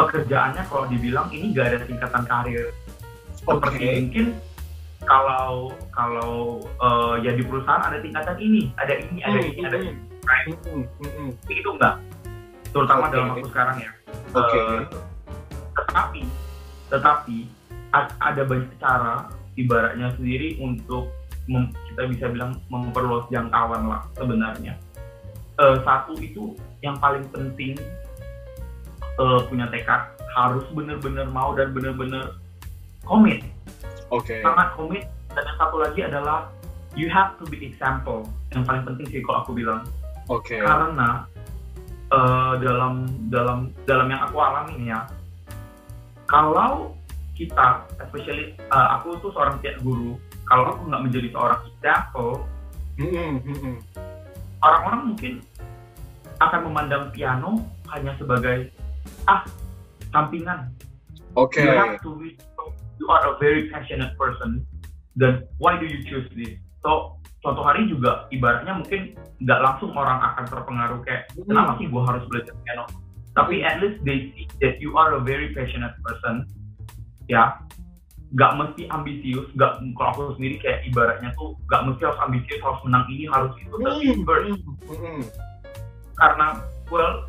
pekerjaannya 0.00 0.64
kalau 0.64 0.88
dibilang 0.88 1.28
ini 1.28 1.52
gak 1.52 1.76
ada 1.76 1.84
tingkatan 1.84 2.24
karir 2.24 2.72
seperti 3.36 3.76
okay. 3.76 3.92
mungkin 4.00 4.26
kalau 5.04 5.76
kalau 5.92 6.64
uh, 6.80 7.20
ya 7.20 7.36
di 7.36 7.44
perusahaan 7.44 7.84
ada 7.84 8.00
tingkatan 8.00 8.40
ini 8.40 8.72
ada 8.80 8.96
ini 8.96 9.20
ada 9.20 9.38
hmm, 9.44 9.48
ini 9.52 9.60
ada 9.68 9.76
ini 9.76 9.92
right? 10.24 10.48
hmm, 10.48 10.84
hmm, 10.88 11.10
hmm. 11.20 11.30
itu 11.52 11.68
enggak 11.68 12.00
terutama 12.72 13.04
okay. 13.06 13.12
dalam 13.12 13.26
waktu 13.36 13.48
sekarang 13.52 13.76
ya 13.76 13.90
okay. 14.32 14.64
uh, 14.64 15.12
tetapi 15.74 16.22
tetapi 16.90 17.38
ada 18.18 18.42
banyak 18.42 18.74
cara 18.82 19.30
ibaratnya 19.54 20.10
sendiri 20.18 20.58
untuk 20.58 21.10
mem, 21.46 21.70
kita 21.90 22.10
bisa 22.10 22.26
bilang 22.30 22.58
memperluas 22.70 23.26
jangkauan 23.30 23.86
lah 23.86 24.02
sebenarnya 24.18 24.74
uh, 25.58 25.78
satu 25.86 26.18
itu 26.18 26.54
yang 26.82 26.98
paling 26.98 27.22
penting 27.30 27.78
uh, 29.18 29.42
punya 29.46 29.70
tekad 29.70 30.10
harus 30.34 30.66
benar-benar 30.74 31.30
mau 31.30 31.54
dan 31.54 31.70
benar-benar 31.70 32.34
komit 33.06 33.46
okay. 34.10 34.42
sangat 34.42 34.74
komit 34.74 35.04
dan 35.30 35.42
yang 35.46 35.58
satu 35.58 35.76
lagi 35.78 36.00
adalah 36.02 36.50
you 36.98 37.06
have 37.06 37.34
to 37.38 37.46
be 37.46 37.62
example 37.62 38.26
yang 38.54 38.66
paling 38.66 38.82
penting 38.82 39.06
sih 39.10 39.20
kalau 39.22 39.46
aku 39.46 39.52
bilang 39.54 39.86
okay. 40.26 40.58
karena 40.58 41.26
uh, 42.10 42.58
dalam 42.58 43.06
dalam 43.30 43.70
dalam 43.86 44.06
yang 44.10 44.22
aku 44.26 44.36
alami 44.38 44.90
ya 44.90 45.06
kalau 46.24 46.96
kita, 47.34 47.82
especially 47.98 48.54
uh, 48.70 49.00
aku 49.00 49.18
tuh 49.18 49.34
seorang 49.34 49.58
tiap 49.60 49.76
guru, 49.82 50.14
kalau 50.46 50.70
aku 50.70 50.86
nggak 50.86 51.02
menjadi 51.02 51.28
seorang 51.34 51.60
mm-hmm. 53.42 53.74
orang-orang 54.62 55.02
mungkin 55.12 55.34
akan 56.38 56.60
memandang 56.70 57.04
piano 57.10 57.62
hanya 57.90 58.14
sebagai 58.18 58.70
ah 59.26 59.42
sampingan. 60.14 60.70
Oke. 61.34 61.58
Okay. 61.58 61.66
You 61.66 61.74
have 61.74 61.98
to 62.02 62.10
be, 62.18 62.28
you 63.02 63.06
are 63.10 63.24
a 63.26 63.34
very 63.42 63.66
passionate 63.70 64.14
person. 64.14 64.62
Then 65.18 65.46
why 65.58 65.78
do 65.78 65.86
you 65.86 66.02
choose 66.06 66.26
this? 66.34 66.58
So 66.82 67.18
suatu 67.42 67.60
hari 67.60 67.90
juga 67.90 68.30
ibaratnya 68.30 68.78
mungkin 68.78 69.14
nggak 69.42 69.60
langsung 69.60 69.92
orang 69.92 70.22
akan 70.32 70.44
terpengaruh 70.48 71.00
kayak 71.04 71.28
mm. 71.36 71.44
kenapa 71.44 71.76
sih 71.76 71.86
gue 71.90 72.02
harus 72.02 72.24
belajar 72.30 72.54
piano? 72.62 72.84
Tapi 73.34 73.66
at 73.66 73.82
least 73.82 73.98
they 74.06 74.30
see 74.32 74.46
that 74.62 74.78
you 74.78 74.94
are 74.94 75.18
a 75.18 75.22
very 75.22 75.50
passionate 75.52 75.94
person 76.06 76.46
ya 77.26 77.58
nggak 78.34 78.52
mesti 78.58 78.82
ambisius 78.90 79.46
nggak 79.54 79.78
kalau 79.94 80.10
aku 80.10 80.22
sendiri 80.38 80.58
kayak 80.58 80.82
ibaratnya 80.90 81.30
tuh 81.38 81.54
nggak 81.70 81.82
mesti 81.86 82.02
harus 82.02 82.20
ambisius 82.22 82.60
harus 82.62 82.80
menang 82.82 83.04
ini 83.10 83.24
harus 83.30 83.52
itu 83.58 83.74
mm, 83.78 84.26
mm, 84.26 84.58
mm. 84.90 85.22
karena 86.18 86.46
well 86.90 87.26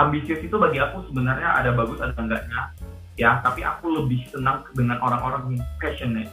ambisius 0.00 0.40
itu 0.40 0.56
bagi 0.56 0.80
aku 0.80 1.04
sebenarnya 1.12 1.48
ada 1.60 1.76
bagus 1.76 2.00
ada 2.00 2.16
enggaknya 2.16 2.72
ya 3.20 3.42
tapi 3.44 3.60
aku 3.60 3.90
lebih 4.00 4.24
senang 4.32 4.64
dengan 4.72 4.96
orang-orang 5.04 5.56
yang 5.56 5.64
passionate 5.80 6.32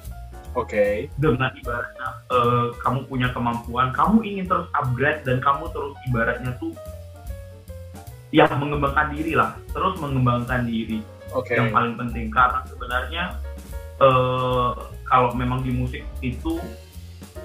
Oke. 0.55 0.71
Okay. 0.71 0.93
Dengan 1.19 1.51
ibaratnya 1.51 2.07
uh, 2.31 2.71
kamu 2.79 3.11
punya 3.11 3.27
kemampuan, 3.35 3.91
kamu 3.91 4.23
ingin 4.23 4.47
terus 4.47 4.71
upgrade 4.71 5.27
dan 5.27 5.43
kamu 5.43 5.67
terus 5.75 5.91
ibaratnya 6.07 6.55
tuh 6.63 6.71
ya 8.36 8.52
mengembangkan 8.52 9.15
diri 9.15 9.32
lah 9.32 9.56
terus 9.71 9.95
mengembangkan 10.04 10.67
diri 10.67 11.00
okay. 11.32 11.56
yang 11.56 11.71
paling 11.71 11.95
penting 11.95 12.28
karena 12.28 12.60
sebenarnya 12.67 13.24
uh, 14.04 14.76
kalau 15.08 15.32
memang 15.32 15.63
di 15.63 15.71
musik 15.71 16.04
itu 16.19 16.60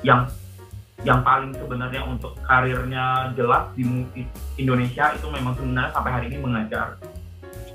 yang 0.03 0.27
yang 1.07 1.23
paling 1.23 1.55
sebenarnya 1.57 2.03
untuk 2.05 2.35
karirnya 2.45 3.33
jelas 3.39 3.71
di 3.79 3.87
musik 3.87 4.27
Indonesia 4.59 5.15
itu 5.15 5.27
memang 5.31 5.57
sebenarnya 5.57 5.97
sampai 5.97 6.11
hari 6.13 6.27
ini 6.29 6.39
mengajar. 6.45 7.01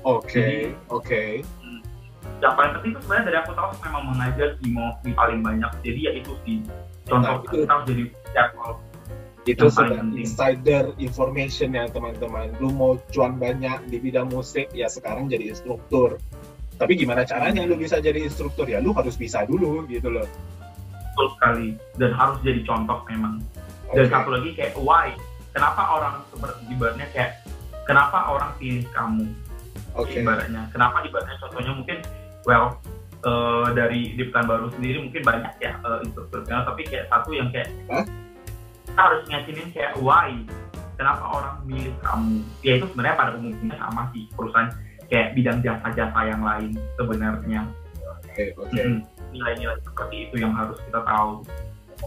Oke, 0.06 0.30
okay, 0.30 0.54
oke. 0.86 1.02
Okay. 1.02 1.30
Hmm, 1.58 1.82
yang 2.38 2.54
paling 2.54 2.78
penting 2.78 2.94
itu 2.94 3.00
sebenarnya 3.02 3.24
dari 3.26 3.38
aku 3.42 3.50
tahu 3.58 3.68
memang 3.82 4.02
mengajar 4.14 4.48
di 4.62 4.68
di 5.02 5.10
paling 5.10 5.42
banyak. 5.42 5.72
Jadi 5.82 5.98
ya 6.06 6.12
itu 6.14 6.32
sih 6.46 6.62
contoh 7.06 7.38
nah, 7.38 7.42
itu. 7.42 7.62
kita 7.62 7.72
harus 7.72 7.86
jadi 7.86 8.04
itu 9.46 9.70
sudah 9.70 10.02
insider 10.18 10.90
information 10.98 11.78
ya 11.78 11.86
teman-teman. 11.86 12.50
Lu 12.58 12.74
mau 12.74 12.98
cuan 13.14 13.38
banyak 13.38 13.86
di 13.86 14.02
bidang 14.02 14.26
musik 14.34 14.66
ya 14.74 14.90
sekarang 14.90 15.30
jadi 15.30 15.54
instruktur. 15.54 16.18
Tapi 16.76 16.92
gimana 16.98 17.22
caranya 17.22 17.64
lu 17.64 17.78
bisa 17.78 18.02
jadi 18.02 18.20
instruktur? 18.26 18.66
Ya 18.66 18.82
lu 18.82 18.90
harus 18.92 19.14
bisa 19.14 19.46
dulu 19.46 19.86
gitu 19.86 20.10
loh. 20.10 20.26
Betul 21.14 21.26
sekali. 21.38 21.68
Dan 21.96 22.10
harus 22.12 22.36
jadi 22.42 22.60
contoh 22.66 23.06
memang. 23.06 23.40
Dan 23.94 24.04
okay. 24.04 24.12
satu 24.12 24.28
lagi 24.34 24.50
kayak 24.58 24.74
why? 24.82 25.14
Kenapa 25.54 25.82
orang 25.94 26.14
seperti 26.28 26.60
ibaratnya 26.68 27.06
kayak 27.14 27.30
kenapa 27.88 28.18
orang 28.28 28.50
pilih 28.58 28.84
kamu? 28.92 29.24
Okay. 29.96 30.20
ibaratnya. 30.20 30.68
Kenapa 30.74 31.00
ibaratnya? 31.06 31.38
Contohnya 31.40 31.72
mungkin 31.72 31.98
well 32.44 32.76
uh, 33.24 33.72
dari 33.72 34.12
di 34.18 34.24
baru 34.28 34.68
sendiri 34.74 35.06
mungkin 35.06 35.22
banyak 35.24 35.54
ya 35.62 35.78
uh, 35.86 36.04
instruktur 36.04 36.44
tapi 36.44 36.82
kayak 36.84 37.08
satu 37.08 37.30
yang 37.32 37.48
kayak 37.54 37.72
huh? 37.88 38.04
Kita 38.96 39.12
harus 39.12 39.22
ngiyakinin 39.28 39.68
kayak 39.76 39.92
why 40.00 40.32
kenapa 40.96 41.24
orang 41.28 41.56
milih 41.68 41.92
kamu 42.00 42.40
ya 42.64 42.80
itu 42.80 42.88
sebenarnya 42.88 43.16
pada 43.20 43.30
umumnya 43.36 43.76
sama 43.76 44.08
sih 44.16 44.24
perusahaan 44.32 44.72
kayak 45.12 45.36
bidang 45.36 45.60
jasa-jasa 45.60 46.20
yang 46.24 46.40
lain 46.40 46.72
sebenarnya 46.96 47.60
oke 48.08 48.24
okay, 48.32 48.48
oke 48.56 48.72
okay. 48.72 49.04
nilai-nilai 49.36 49.76
seperti 49.84 50.16
itu 50.24 50.34
yang 50.40 50.56
harus 50.56 50.80
kita 50.80 51.04
tahu 51.04 51.44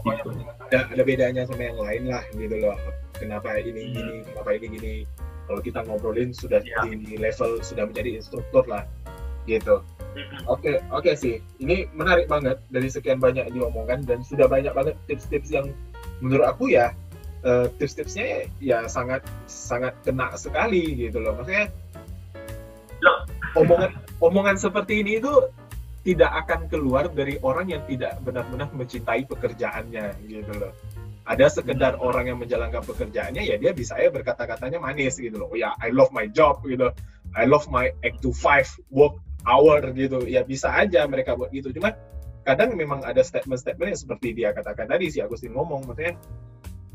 gitu. 0.02 0.28
ada, 0.66 0.78
ada 0.90 1.02
bedanya 1.06 1.46
sama 1.46 1.62
yang 1.62 1.78
lain 1.78 2.02
lah 2.10 2.26
gitu 2.34 2.56
loh 2.58 2.74
kenapa 3.14 3.54
ini 3.62 3.70
hmm. 3.70 3.92
gini 3.94 4.14
kenapa 4.26 4.50
ini 4.50 4.66
gini 4.74 4.94
kalau 5.46 5.60
kita 5.62 5.86
ngobrolin 5.86 6.34
sudah 6.34 6.58
yeah. 6.58 6.90
di 6.90 7.14
level 7.22 7.62
sudah 7.62 7.86
menjadi 7.86 8.18
instruktur 8.18 8.66
lah 8.66 8.82
gitu. 9.46 9.82
Oke, 10.46 10.46
okay, 10.46 10.76
oke 10.90 11.06
okay 11.06 11.14
sih. 11.14 11.34
Ini 11.62 11.90
menarik 11.94 12.30
banget 12.30 12.58
dari 12.70 12.86
sekian 12.90 13.22
banyak 13.22 13.50
yang 13.50 13.56
diomongkan 13.66 14.02
dan 14.06 14.22
sudah 14.22 14.46
banyak 14.46 14.70
banget 14.74 14.94
tips-tips 15.06 15.50
yang 15.50 15.70
menurut 16.20 16.46
aku 16.46 16.72
ya 16.72 16.92
uh, 17.44 17.66
tips-tipsnya 17.76 18.48
ya 18.60 18.84
sangat 18.86 19.24
sangat 19.48 19.96
kena 20.04 20.32
sekali 20.36 21.08
gitu 21.08 21.20
loh. 21.20 21.36
Maksudnya 21.36 21.72
omongan 23.56 23.90
omongan 24.20 24.56
seperti 24.60 25.02
ini 25.02 25.18
itu 25.18 25.32
tidak 26.00 26.32
akan 26.46 26.64
keluar 26.72 27.12
dari 27.12 27.36
orang 27.44 27.68
yang 27.68 27.82
tidak 27.84 28.16
benar-benar 28.24 28.72
mencintai 28.72 29.28
pekerjaannya 29.28 30.16
gitu 30.28 30.52
loh. 30.56 30.72
Ada 31.28 31.60
sekedar 31.60 32.00
hmm. 32.00 32.06
orang 32.08 32.24
yang 32.32 32.38
menjalankan 32.40 32.80
pekerjaannya 32.80 33.44
ya 33.44 33.56
dia 33.60 33.76
bisa 33.76 34.00
ya 34.00 34.08
berkata-katanya 34.08 34.80
manis 34.80 35.20
gitu 35.20 35.44
loh. 35.44 35.52
Oh 35.52 35.58
ya 35.58 35.76
I 35.80 35.92
love 35.92 36.08
my 36.12 36.24
job 36.32 36.64
gitu. 36.64 36.88
I 37.36 37.46
love 37.46 37.68
my 37.70 37.92
8 38.02 38.24
to 38.24 38.34
5 38.34 38.90
work 38.90 39.20
hour 39.44 39.84
gitu. 39.92 40.24
Ya 40.24 40.42
bisa 40.42 40.72
aja 40.72 41.04
mereka 41.04 41.36
buat 41.36 41.52
gitu. 41.52 41.70
Cuma 41.70 41.94
kadang 42.44 42.72
memang 42.74 43.04
ada 43.04 43.20
statement-statement 43.20 43.88
yang 43.92 44.00
seperti 44.00 44.28
dia 44.32 44.50
katakan 44.56 44.88
tadi 44.88 45.12
si 45.12 45.20
Agustin 45.20 45.52
ngomong 45.52 45.84
maksudnya 45.84 46.16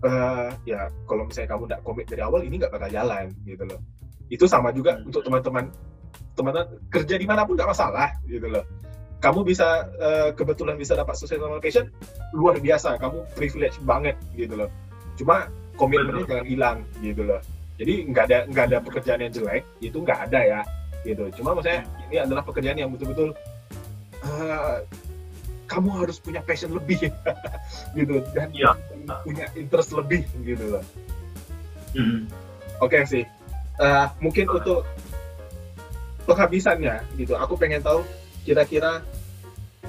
uh, 0.04 0.50
ya 0.68 0.90
kalau 1.06 1.30
misalnya 1.30 1.50
kamu 1.56 1.64
tidak 1.70 1.82
komit 1.86 2.06
dari 2.10 2.22
awal 2.26 2.42
ini 2.44 2.56
nggak 2.62 2.74
bakal 2.74 2.90
jalan 2.90 3.26
gitu 3.46 3.64
loh. 3.66 3.80
Itu 4.28 4.46
sama 4.50 4.74
juga 4.74 4.98
hmm. 4.98 5.10
untuk 5.10 5.22
teman-teman 5.26 5.70
teman-teman 6.36 6.68
kerja 6.92 7.16
di 7.16 7.26
mana 7.28 7.48
pun 7.48 7.56
nggak 7.56 7.70
masalah 7.70 8.10
gitu 8.26 8.48
loh. 8.50 8.66
Kamu 9.24 9.42
bisa 9.48 9.90
uh, 9.98 10.30
kebetulan 10.36 10.76
bisa 10.78 10.94
dapat 10.94 11.16
social 11.18 11.42
location 11.42 11.90
luar 12.36 12.60
biasa 12.60 13.00
kamu 13.00 13.26
privilege 13.34 13.78
banget 13.86 14.18
gitu 14.36 14.54
loh. 14.54 14.70
Cuma 15.16 15.50
komitmennya 15.80 16.26
jangan 16.28 16.46
hilang 16.46 16.78
gitu 17.00 17.24
loh. 17.24 17.40
Jadi 17.76 18.08
nggak 18.12 18.24
ada 18.32 18.38
nggak 18.52 18.66
ada 18.72 18.78
pekerjaan 18.84 19.20
yang 19.24 19.32
jelek 19.34 19.64
itu 19.82 19.98
nggak 20.00 20.20
ada 20.30 20.40
ya 20.42 20.62
gitu. 21.08 21.24
Cuma 21.42 21.56
maksudnya 21.56 21.86
ini 22.10 22.18
adalah 22.22 22.44
pekerjaan 22.44 22.78
yang 22.78 22.90
betul-betul 22.92 23.32
uh, 24.24 24.78
kamu 25.66 25.90
harus 26.06 26.18
punya 26.22 26.42
passion 26.46 26.74
lebih 26.74 27.10
gitu 27.98 28.22
dan 28.34 28.50
ya. 28.54 28.74
punya 29.26 29.50
interest 29.58 29.94
lebih 29.94 30.26
gitu 30.46 30.80
loh 30.80 30.84
mm. 31.98 32.30
oke 32.82 32.92
okay, 32.92 33.04
sih 33.06 33.24
uh, 33.82 34.10
mungkin 34.22 34.50
untuk 34.50 34.86
penghabisannya 36.26 37.02
gitu 37.18 37.38
aku 37.38 37.58
pengen 37.58 37.82
tahu 37.82 38.02
kira-kira 38.46 39.02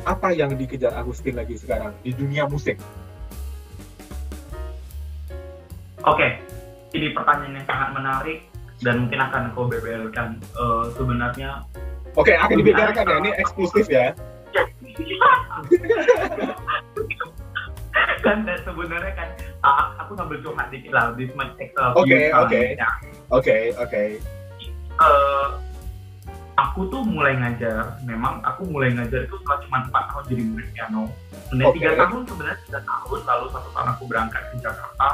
apa 0.07 0.31
yang 0.31 0.55
dikejar 0.55 0.95
Agustin 0.95 1.35
lagi 1.35 1.59
sekarang 1.59 1.91
di 2.05 2.15
dunia 2.15 2.47
musik? 2.47 2.79
Oke, 6.07 6.23
okay. 6.23 6.31
ini 6.95 7.11
pertanyaan 7.11 7.59
yang 7.59 7.67
sangat 7.67 7.89
menarik 7.99 8.39
dan 8.85 8.95
mungkin 9.03 9.21
akan 9.27 9.43
kau 9.57 9.67
beberkan 9.67 10.39
uh, 10.55 10.87
sebenarnya. 10.95 11.67
Oke, 12.15 12.31
okay, 12.31 12.37
akan 12.39 12.57
dibeberkan 12.62 13.05
ya, 13.05 13.17
ini 13.19 13.31
eksklusif 13.43 13.87
ya. 13.91 14.15
Kan 18.25 18.45
sebenarnya 18.45 19.12
kan 19.16 19.29
aku 20.03 20.12
sambil 20.19 20.37
curhat 20.42 20.69
dikit 20.69 20.92
lah 20.92 21.14
this 21.16 21.33
much 21.33 21.53
oke 21.97 22.21
oke. 22.37 22.62
oke 23.33 23.57
oke. 23.81 24.03
Aku 26.57 26.88
tuh 26.88 27.05
mulai 27.05 27.37
ngajar 27.37 28.01
memang 28.09 28.40
aku 28.40 28.64
mulai 28.64 28.88
ngajar 28.97 29.29
itu 29.29 29.37
setelah 29.45 29.61
cuma 29.69 29.79
empat 29.85 30.05
tahun 30.09 30.25
jadi 30.33 30.42
murid 30.49 30.69
piano. 30.73 31.03
Dan 31.53 31.69
tiga 31.77 31.90
tahun 32.01 32.25
sebenarnya 32.25 32.59
tiga 32.64 32.81
tahun 32.81 33.21
lalu 33.29 33.47
satu 33.53 33.69
tahun 33.77 33.88
aku 33.92 34.03
berangkat 34.09 34.42
ke 34.53 34.57
Jakarta. 34.64 35.09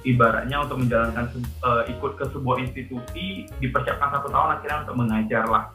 Ibaratnya 0.00 0.56
untuk 0.64 0.80
menjalankan 0.80 1.24
uh, 1.60 1.84
ikut 1.84 2.12
ke 2.16 2.24
sebuah 2.32 2.56
institusi 2.64 3.44
dipersiapkan 3.60 4.08
satu 4.16 4.32
tahun 4.32 4.48
akhirnya 4.56 4.78
untuk 4.88 4.96
mengajar 4.96 5.44
lah 5.44 5.68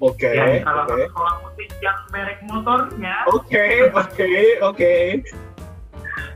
Oke. 0.00 0.32
Okay, 0.32 0.60
ya, 0.60 0.64
kalau 0.64 0.84
okay. 0.88 1.04
sekolah 1.12 1.34
musik 1.44 1.68
yang 1.84 1.98
merek 2.08 2.40
motornya. 2.48 3.16
Oke, 3.28 3.52
okay, 3.52 3.72
oke, 3.92 4.08
okay, 4.08 4.44
oke. 4.64 4.76
Okay. 4.80 5.04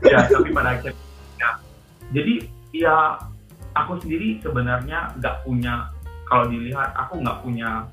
ya, 0.05 0.21
tapi 0.29 0.49
pada 0.53 0.69
akhirnya. 0.77 1.01
Ya. 1.41 1.51
Jadi 2.13 2.33
ya 2.77 3.17
aku 3.73 3.97
sendiri 4.05 4.37
sebenarnya 4.45 5.17
nggak 5.17 5.41
punya 5.41 5.89
kalau 6.29 6.45
dilihat 6.45 6.93
aku 6.93 7.25
nggak 7.25 7.41
punya 7.41 7.89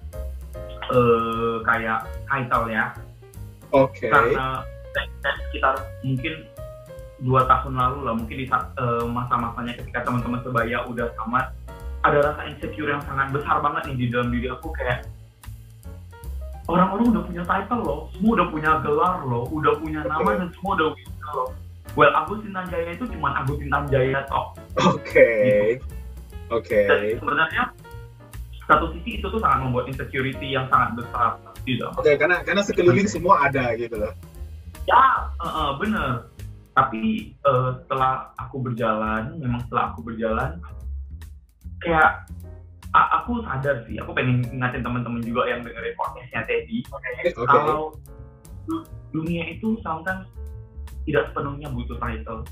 uh, 0.93 1.57
kayak 1.65 2.05
title 2.29 2.69
ya. 2.69 2.93
Oke. 3.73 4.09
Okay. 4.09 4.13
Karena 4.13 4.61
dan 4.93 5.35
sekitar 5.49 5.75
mungkin 6.05 6.45
dua 7.25 7.49
tahun 7.49 7.81
lalu 7.81 7.99
lah 8.05 8.15
mungkin 8.19 8.37
di 8.37 8.47
uh, 8.51 9.07
masa-masanya 9.09 9.73
ketika 9.81 10.05
teman-teman 10.05 10.43
sebaya 10.45 10.85
udah 10.85 11.09
tamat 11.17 11.49
ada 12.03 12.19
rasa 12.19 12.51
insecure 12.51 12.91
yang 12.91 13.01
sangat 13.07 13.31
besar 13.31 13.63
banget 13.63 13.89
nih 13.89 13.97
di 13.97 14.07
dalam 14.11 14.29
diri 14.35 14.51
aku 14.51 14.75
kayak 14.75 15.07
orang-orang 16.71 17.07
udah 17.11 17.23
punya 17.27 17.43
title 17.47 17.83
loh, 17.83 18.01
semua 18.15 18.33
udah 18.39 18.47
punya 18.51 18.71
gelar 18.87 19.17
loh, 19.27 19.45
udah 19.51 19.73
punya 19.83 20.01
nama 20.07 20.31
dan 20.39 20.49
semua 20.55 20.73
udah 20.79 20.89
punya 20.95 21.29
loh. 21.35 21.49
Well, 21.93 22.13
Agustin 22.17 22.57
Tanjaya 22.57 22.97
itu 22.97 23.05
cuma 23.11 23.37
Agustin 23.43 23.69
Tanjaya 23.69 24.25
toh. 24.31 24.57
Oke. 24.89 25.03
Okay. 25.03 25.61
Gitu. 25.77 25.87
Oke. 26.53 26.85
Okay. 26.85 27.17
sebenarnya 27.17 27.63
satu 28.69 28.95
sisi 28.97 29.21
itu 29.21 29.27
tuh 29.29 29.41
sangat 29.43 29.69
membuat 29.69 29.91
insecurity 29.91 30.55
yang 30.55 30.71
sangat 30.73 31.03
besar 31.05 31.37
gitu. 31.67 31.85
Oke, 31.99 32.13
okay, 32.13 32.15
karena 32.17 32.41
karena 32.47 32.63
sekeliling 32.65 33.09
semua 33.11 33.51
ada 33.51 33.75
gitu 33.77 33.99
loh. 33.99 34.15
Ya, 34.87 35.31
uh, 35.43 35.47
uh, 35.47 35.69
bener. 35.79 36.31
Tapi 36.73 37.37
uh, 37.45 37.85
setelah 37.85 38.33
aku 38.41 38.65
berjalan, 38.65 39.37
memang 39.37 39.61
setelah 39.69 39.93
aku 39.93 40.01
berjalan, 40.01 40.57
kayak 41.85 42.25
aku 42.93 43.41
sadar 43.49 43.85
sih, 43.89 43.97
aku 43.97 44.13
pengen 44.13 44.45
ingatin 44.53 44.85
teman-teman 44.85 45.25
juga 45.25 45.49
yang 45.49 45.65
dengerin 45.65 45.97
podcastnya 45.97 46.45
Teddy, 46.45 46.85
okay. 46.93 47.33
kalau 47.49 47.97
dunia 49.13 49.49
itu 49.49 49.81
sometimes 49.81 50.29
tidak 51.09 51.33
sepenuhnya 51.33 51.69
butuh 51.73 51.97
title. 51.99 52.45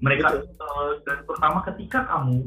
Mereka 0.00 0.26
uh, 0.38 0.92
dan 1.04 1.16
terutama 1.28 1.60
ketika 1.68 2.08
kamu 2.08 2.46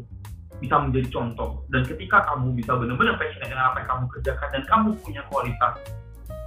bisa 0.64 0.76
menjadi 0.80 1.08
contoh 1.12 1.68
dan 1.68 1.84
ketika 1.84 2.24
kamu 2.32 2.56
bisa 2.56 2.72
benar-benar 2.80 3.20
passionate 3.20 3.52
dengan 3.52 3.68
apa 3.76 3.84
yang 3.84 3.90
kamu 3.92 4.06
kerjakan 4.16 4.50
dan 4.56 4.64
kamu 4.64 4.90
punya 5.04 5.22
kualitas 5.28 5.74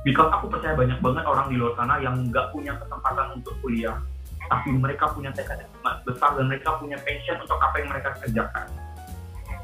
because 0.00 0.30
aku 0.32 0.48
percaya 0.48 0.72
banyak 0.72 0.96
banget 1.04 1.24
orang 1.28 1.46
di 1.52 1.60
luar 1.60 1.76
sana 1.76 2.00
yang 2.00 2.16
nggak 2.32 2.48
punya 2.48 2.72
kesempatan 2.80 3.36
untuk 3.36 3.52
kuliah 3.60 4.00
tapi 4.48 4.72
mereka 4.72 5.12
punya 5.12 5.28
tekad 5.36 5.60
yang 5.60 5.72
besar 6.08 6.32
dan 6.40 6.48
mereka 6.48 6.80
punya 6.80 6.96
passion 7.04 7.36
untuk 7.36 7.60
apa 7.60 7.76
yang 7.84 7.88
mereka 7.92 8.08
kerjakan 8.24 8.66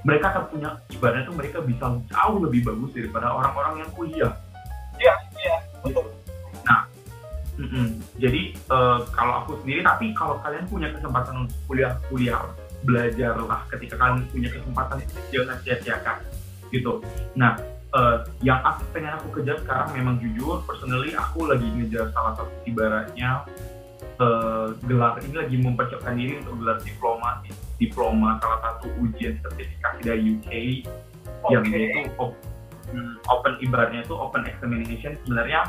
mereka 0.05 0.37
akan 0.37 0.45
punya 0.53 0.71
ibaratnya 0.93 1.25
tuh 1.25 1.37
mereka 1.37 1.59
bisa 1.65 1.87
jauh 2.13 2.39
lebih 2.45 2.61
bagus 2.69 2.91
daripada 2.93 3.33
orang-orang 3.33 3.75
yang 3.81 3.91
kuliah. 3.97 4.33
Iya 5.01 5.15
iya 5.41 5.57
betul. 5.81 6.07
Nah 6.63 6.85
mm 7.57 7.69
-mm. 7.69 7.89
jadi 8.21 8.43
uh, 8.69 9.01
kalau 9.11 9.43
aku 9.43 9.59
sendiri 9.65 9.81
tapi 9.81 10.13
kalau 10.13 10.37
kalian 10.45 10.69
punya 10.69 10.89
kesempatan 10.93 11.49
untuk 11.49 11.59
kuliah 11.67 11.93
kuliah 12.13 12.41
belajarlah 12.85 13.65
ketika 13.73 13.97
kalian 13.97 14.29
punya 14.29 14.49
kesempatan 14.53 15.01
jangan 15.33 15.57
sia-siakan 15.65 16.17
gitu. 16.69 17.01
Nah 17.33 17.57
uh, 17.97 18.17
yang 18.45 18.61
aku 18.61 18.85
pengen 18.93 19.17
aku 19.17 19.41
kejar 19.41 19.57
sekarang 19.65 19.89
memang 19.97 20.21
jujur 20.21 20.61
personally 20.69 21.17
aku 21.17 21.49
lagi 21.49 21.65
ngejar 21.65 22.13
salah 22.13 22.37
satu 22.37 22.53
ibaratnya 22.69 23.47
uh, 24.19 24.75
gelar 24.85 25.17
ini 25.23 25.35
lagi 25.39 25.57
mempersiapkan 25.59 26.15
diri 26.19 26.43
untuk 26.43 26.61
gelar 26.61 26.79
diploma 26.83 27.41
diploma 27.89 28.41
salah 28.41 28.61
satu 28.65 28.87
ujian 29.01 29.37
sertifikasi 29.45 30.01
dari 30.03 30.23
UK 30.37 30.51
okay. 31.45 31.53
yang 31.53 31.65
itu 31.69 32.01
open, 32.17 33.05
open 33.29 33.53
ibaratnya 33.61 34.01
itu 34.03 34.15
open 34.17 34.43
examination 34.49 35.13
sebenarnya 35.25 35.61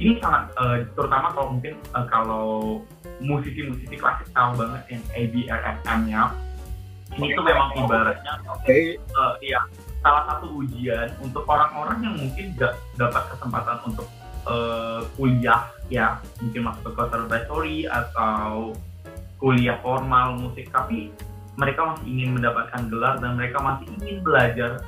ini 0.00 0.16
sangat 0.16 0.48
uh, 0.56 0.80
terutama 0.96 1.28
kalau 1.36 1.48
mungkin 1.52 1.74
uh, 1.92 2.06
kalau 2.08 2.48
musisi-musisi 3.20 4.00
klasik 4.00 4.28
tahu 4.32 4.56
banget 4.56 4.82
yang 4.96 5.02
ABRFM-nya 5.12 6.22
ini 7.20 7.26
tuh 7.36 7.44
memang 7.44 7.68
ibaratnya 7.76 8.32
okay. 8.48 8.96
uh, 9.18 9.36
eh, 9.42 9.52
ya 9.52 9.60
salah 10.00 10.24
satu 10.32 10.64
ujian 10.64 11.12
untuk 11.20 11.44
orang-orang 11.44 11.98
yang 12.00 12.14
mungkin 12.16 12.56
gak 12.56 12.72
dapat 12.96 13.22
kesempatan 13.36 13.78
untuk 13.84 14.08
uh, 14.48 15.04
kuliah 15.20 15.68
ya 15.92 16.16
mungkin 16.40 16.72
masuk 16.72 16.82
ke 16.88 16.92
conservatory 16.96 17.84
atau 17.84 18.72
kuliah 19.36 19.76
formal 19.84 20.40
musik 20.40 20.72
tapi 20.72 21.12
mereka 21.60 21.80
masih 21.92 22.06
ingin 22.08 22.28
mendapatkan 22.40 22.82
gelar 22.88 23.14
dan 23.20 23.36
mereka 23.36 23.60
masih 23.60 23.86
ingin 24.00 24.16
belajar. 24.24 24.80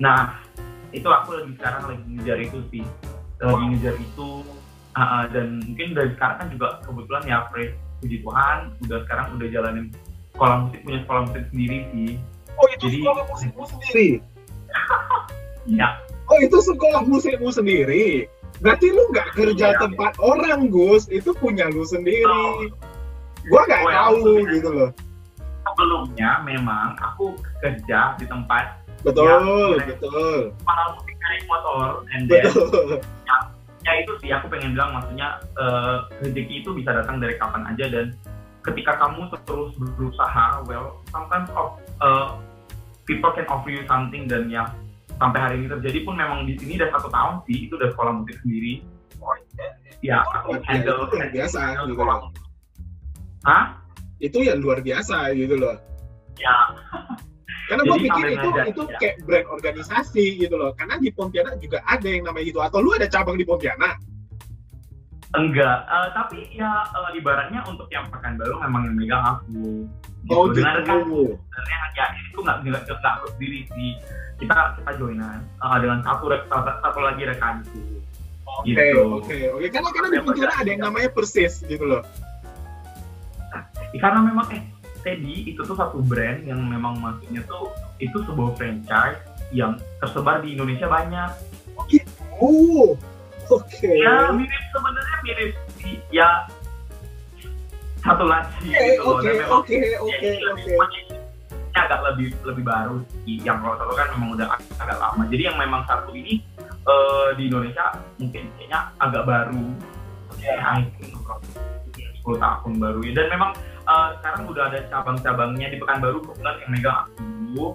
Nah 0.00 0.40
itu 0.96 1.04
aku 1.04 1.36
lagi 1.36 1.52
sekarang 1.60 1.82
lagi 1.92 2.04
ngejar 2.16 2.38
itu 2.40 2.58
sih. 2.72 2.84
Lagi 3.44 3.64
ngejar 3.76 3.94
itu 4.00 4.30
uh, 4.96 5.24
dan 5.28 5.60
mungkin 5.68 5.92
dari 5.92 6.10
sekarang 6.16 6.36
kan 6.40 6.48
juga 6.48 6.66
kebetulan 6.80 7.22
ya 7.28 7.38
puji 8.00 8.16
Tuhan 8.24 8.58
udah 8.88 8.98
sekarang 9.04 9.26
udah 9.36 9.48
jalanin 9.52 9.86
sekolah 10.32 10.56
musik 10.64 10.80
punya 10.84 10.98
sekolah 11.04 11.20
musik 11.28 11.44
sendiri 11.52 11.78
sih. 11.92 12.12
Oh 12.56 12.66
itu 12.72 12.84
Jadi, 12.88 12.96
sekolah 13.04 13.24
musikmu 13.28 13.64
sendiri? 13.68 14.08
Ya 15.68 15.88
oh 16.32 16.38
itu 16.40 16.58
sekolah 16.64 17.02
musikmu 17.04 17.48
sendiri? 17.52 18.06
Berarti 18.64 18.88
lu 18.88 19.04
nggak 19.12 19.36
kerja 19.36 19.76
ya, 19.76 19.78
tempat 19.84 20.16
ya. 20.16 20.20
orang 20.24 20.72
Gus. 20.72 21.04
Itu 21.12 21.36
punya 21.36 21.68
lu 21.68 21.84
sendiri. 21.84 22.24
Oh. 22.24 22.64
gua 23.46 23.62
nggak 23.68 23.84
oh, 23.84 23.90
tahu 23.92 24.30
ya, 24.42 24.52
gitu 24.58 24.70
loh 24.74 24.90
sebelumnya 25.66 26.30
memang 26.46 26.94
aku 27.02 27.34
kerja 27.58 28.14
di 28.16 28.24
tempat 28.30 28.78
betul 29.02 29.78
ya, 29.82 29.84
betul 29.90 30.54
para 30.62 30.84
musik 30.94 31.16
naik 31.18 31.42
motor 31.50 32.06
and 32.14 32.30
then 32.30 32.46
betul. 32.46 33.02
Ya, 33.26 33.36
ya 33.86 33.92
itu 34.02 34.12
sih 34.22 34.30
aku 34.34 34.46
pengen 34.50 34.74
bilang 34.78 34.98
maksudnya 34.98 35.42
uh, 35.58 36.06
rezeki 36.22 36.62
itu 36.62 36.70
bisa 36.74 36.94
datang 36.94 37.18
dari 37.18 37.34
kapan 37.38 37.66
aja 37.70 37.86
dan 37.90 38.14
ketika 38.66 38.98
kamu 38.98 39.30
terus 39.46 39.70
berusaha 39.94 40.46
well 40.66 40.98
sometimes 41.14 41.46
of, 41.54 41.78
uh, 42.02 42.34
people 43.06 43.30
can 43.30 43.46
offer 43.46 43.70
you 43.70 43.86
something 43.86 44.26
dan 44.26 44.50
ya 44.50 44.66
sampai 45.16 45.38
hari 45.38 45.54
ini 45.62 45.66
terjadi 45.70 45.98
pun 46.02 46.14
memang 46.18 46.44
di 46.44 46.58
sini 46.58 46.76
udah 46.76 46.90
satu 46.98 47.08
tahun 47.08 47.34
sih 47.46 47.70
itu 47.70 47.72
udah 47.78 47.88
sekolah 47.94 48.12
musik 48.20 48.36
sendiri 48.42 48.82
oh, 49.22 49.32
iya. 49.54 49.68
ya 50.02 50.16
aku 50.34 50.58
handle 50.66 51.06
itu 51.06 51.14
luar 51.14 51.30
biasa 51.30 51.60
gitu 51.86 52.02
loh 52.02 52.20
Hah? 53.46 53.85
Itu 54.22 54.38
yang 54.44 54.58
luar 54.60 54.80
biasa 54.80 55.32
gitu 55.36 55.56
loh 55.56 55.76
ya 56.40 56.56
karena 57.66 57.82
gue 57.82 57.98
pikir 58.06 58.24
itu 58.38 58.48
itu 58.70 58.82
ya. 58.86 58.98
kayak 59.02 59.16
brand 59.26 59.48
organisasi 59.50 60.24
gitu 60.38 60.54
loh 60.54 60.70
karena 60.78 60.96
di 61.02 61.10
Pontianak 61.10 61.58
juga 61.58 61.82
ada 61.82 62.06
yang 62.06 62.24
namanya 62.30 62.46
itu 62.46 62.60
atau 62.62 62.78
lu 62.78 62.94
ada 62.94 63.10
cabang 63.10 63.34
di 63.34 63.44
Pontianak 63.44 63.98
enggak 65.34 65.84
uh, 65.90 66.08
tapi 66.14 66.46
ya 66.54 66.86
uh, 66.94 67.10
ibaratnya 67.12 67.60
untuk 67.66 67.90
yang 67.90 68.06
Pekanbaru 68.08 68.62
memang 68.62 68.82
yang 68.88 68.96
megang 68.96 69.24
aku 69.26 69.84
gitu. 70.22 70.32
oh 70.32 70.44
gitu 70.54 70.62
kan 70.62 71.02
sebenarnya 71.02 71.78
ya 71.98 72.06
itu 72.14 72.38
nggak 72.38 72.56
nggak 72.62 72.82
nggak 72.86 73.30
sendiri 73.34 73.60
sih 73.74 73.92
kita 74.38 74.56
kita 74.78 74.90
joinan 75.00 75.42
uh, 75.58 75.76
dengan 75.82 75.98
satu, 76.06 76.30
satu 76.54 77.00
lagi 77.02 77.22
rekanku 77.26 77.82
Oke, 78.46 78.72
okay, 78.72 78.88
gitu. 78.94 79.02
oke, 79.02 79.26
okay, 79.26 79.42
oke. 79.52 79.58
Okay. 79.58 79.68
Karena 79.68 79.90
karena 79.90 80.08
di 80.08 80.18
Pontianak 80.22 80.56
ada 80.62 80.70
yang 80.70 80.82
namanya 80.86 81.10
persis 81.12 81.60
gitu 81.66 81.84
loh. 81.84 82.02
Nah, 83.96 84.12
karena 84.12 84.20
memang 84.28 84.46
eh 84.52 84.62
Teddy 85.00 85.48
itu 85.48 85.64
tuh 85.64 85.72
satu 85.72 86.04
brand 86.04 86.44
yang 86.44 86.60
memang 86.60 87.00
maksudnya 87.00 87.40
tuh 87.48 87.72
itu 87.96 88.20
sebuah 88.28 88.52
franchise 88.60 89.16
yang 89.48 89.80
tersebar 90.04 90.44
di 90.44 90.52
Indonesia 90.52 90.84
banyak. 90.84 91.30
Oh 91.80 91.84
gitu. 91.88 92.12
Oke. 93.48 93.88
Okay. 93.88 94.04
Ya 94.04 94.28
mirip 94.36 94.64
sebenarnya 94.76 95.16
mirip 95.24 95.50
ya 96.12 96.28
satu 98.04 98.26
lagi 98.26 98.68
gitu 98.68 99.02
Oke 99.02 99.32
oke 99.48 99.76
oke 100.04 100.30
oke 100.76 101.00
agak 101.76 102.00
lebih 102.12 102.36
lebih 102.44 102.64
baru 102.68 103.00
sih. 103.24 103.40
Yang 103.40 103.64
kalau 103.64 103.76
satu 103.80 103.92
kan 103.96 104.08
memang 104.16 104.28
udah 104.36 104.48
agak 104.76 104.98
lama. 105.00 105.22
Jadi 105.32 105.42
yang 105.48 105.56
memang 105.56 105.80
satu 105.88 106.12
ini 106.12 106.44
uh, 106.84 107.32
di 107.38 107.48
Indonesia 107.48 107.96
mungkin 108.20 108.44
kayaknya 108.60 108.92
agak 109.00 109.24
baru. 109.24 109.64
Ya, 110.36 110.84
yeah. 110.84 110.84
10 112.26 112.42
tahun 112.42 112.72
baru 112.82 113.00
ya. 113.06 113.12
Dan 113.22 113.26
memang 113.30 113.54
uh, 113.86 114.08
sekarang 114.20 114.42
udah 114.50 114.64
ada 114.70 114.78
cabang-cabangnya 114.90 115.66
di 115.72 115.78
Pekanbaru 115.80 116.18
kebetulan 116.22 116.54
yang 116.60 116.70
megang 116.70 116.98
aku. 117.06 117.66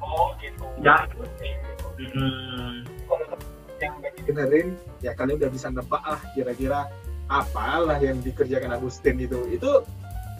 Oh 0.00 0.26
gitu. 0.38 0.64
Ya. 0.80 0.96
Hmm. 1.96 2.84
yang 3.76 3.92
dengerin 4.24 4.68
ya 5.04 5.12
kalian 5.12 5.36
udah 5.36 5.50
bisa 5.52 5.68
nebak 5.68 6.00
lah 6.00 6.20
kira-kira 6.32 6.88
apalah 7.28 8.00
yang 8.00 8.20
dikerjakan 8.24 8.72
Agustin 8.72 9.20
itu 9.20 9.36
itu 9.52 9.84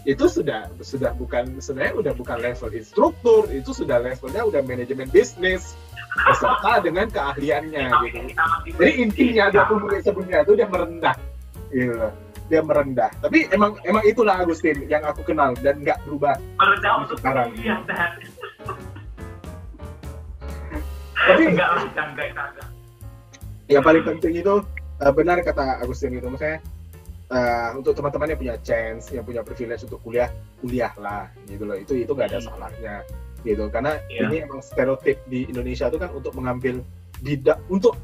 itu 0.06 0.24
sudah 0.30 0.70
sudah 0.80 1.12
bukan 1.18 1.58
sebenarnya 1.58 1.94
udah 1.98 2.12
bukan 2.14 2.38
level 2.38 2.70
instruktur 2.72 3.44
itu 3.50 3.74
sudah 3.74 3.98
levelnya 3.98 4.46
udah 4.46 4.62
manajemen 4.62 5.10
bisnis 5.10 5.74
beserta 6.16 6.80
dengan 6.80 7.10
keahliannya 7.10 7.84
gitu 8.08 8.18
jadi 8.78 8.92
intinya 9.02 9.44
puluh 9.66 9.90
menit 9.90 10.02
sebelumnya 10.06 10.38
itu 10.46 10.52
dia 10.56 10.68
merendah 10.70 11.16
gitu 11.74 12.08
dia 12.46 12.60
merendah 12.62 13.10
tapi 13.22 13.50
emang 13.50 13.78
emang 13.82 14.02
itulah 14.06 14.38
Agustin 14.40 14.86
yang 14.86 15.02
aku 15.02 15.22
kenal 15.26 15.52
dan 15.60 15.82
nggak 15.82 15.98
berubah 16.06 16.38
merendah 16.58 16.92
untuk 17.02 17.16
sekarang 17.20 17.50
iya 17.58 17.76
tapi 21.26 21.42
enggak 21.50 21.68
lah 21.74 21.84
yang 23.66 23.82
paling 23.82 24.04
penting 24.06 24.40
itu 24.40 24.54
eh, 25.02 25.12
benar 25.12 25.42
kata 25.42 25.82
Agustin 25.82 26.14
itu 26.14 26.26
maksudnya 26.30 26.62
uh, 27.30 27.70
untuk 27.74 27.92
teman-teman 27.98 28.34
yang 28.34 28.40
punya 28.40 28.56
chance, 28.62 29.10
yang 29.10 29.24
punya 29.26 29.42
privilege 29.42 29.82
untuk 29.86 30.00
kuliah, 30.02 30.30
kuliah 30.62 30.92
lah 30.98 31.30
gitu 31.50 31.66
loh. 31.66 31.76
Itu 31.78 31.98
itu 31.98 32.10
nggak 32.12 32.30
ada 32.30 32.40
hmm. 32.42 32.46
salahnya 32.46 32.94
gitu. 33.42 33.64
Karena 33.70 33.98
yeah. 34.10 34.26
ini 34.28 34.36
emang 34.46 34.60
stereotip 34.62 35.18
di 35.26 35.46
Indonesia 35.50 35.90
itu 35.90 35.98
kan 35.98 36.10
untuk 36.14 36.32
mengambil 36.36 36.82
tidak 37.24 37.58
untuk 37.72 37.96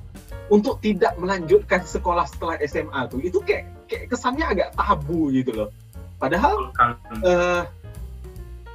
untuk 0.49 0.81
tidak 0.81 1.13
melanjutkan 1.21 1.85
sekolah 1.85 2.25
setelah 2.29 2.57
SMA 2.65 3.01
tuh 3.09 3.21
itu 3.21 3.39
kayak 3.45 3.69
kayak 3.93 4.09
kesannya 4.09 4.49
agak 4.49 4.73
tabu 4.73 5.29
gitu 5.29 5.53
loh. 5.53 5.69
Padahal 6.17 6.73
uh, 7.21 7.69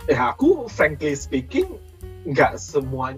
ya 0.05 0.21
aku 0.29 0.69
frankly 0.69 1.17
speaking 1.17 1.81
nggak 2.29 2.61
semua 2.61 3.17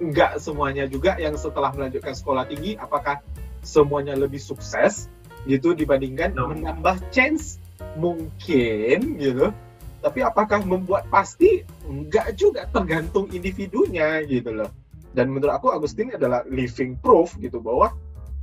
nggak 0.00 0.40
semuanya 0.40 0.88
juga 0.88 1.20
yang 1.20 1.36
setelah 1.36 1.74
melanjutkan 1.74 2.14
sekolah 2.16 2.48
tinggi 2.48 2.78
apakah 2.80 3.20
semuanya 3.60 4.16
lebih 4.16 4.40
sukses 4.40 5.10
gitu 5.44 5.76
dibandingkan 5.76 6.32
no. 6.32 6.48
menambah 6.48 6.96
chance? 7.12 7.60
Mungkin 7.98 9.18
gitu. 9.20 9.52
Tapi 9.98 10.22
apakah 10.22 10.62
membuat 10.62 11.10
pasti? 11.10 11.66
Enggak 11.84 12.38
juga 12.38 12.64
tergantung 12.70 13.26
individunya 13.34 14.22
gitu 14.24 14.54
loh. 14.54 14.70
Dan 15.10 15.34
menurut 15.34 15.50
aku 15.50 15.74
Agustin 15.74 16.14
adalah 16.14 16.46
living 16.46 16.94
proof 17.02 17.34
gitu 17.42 17.58
bahwa 17.58 17.90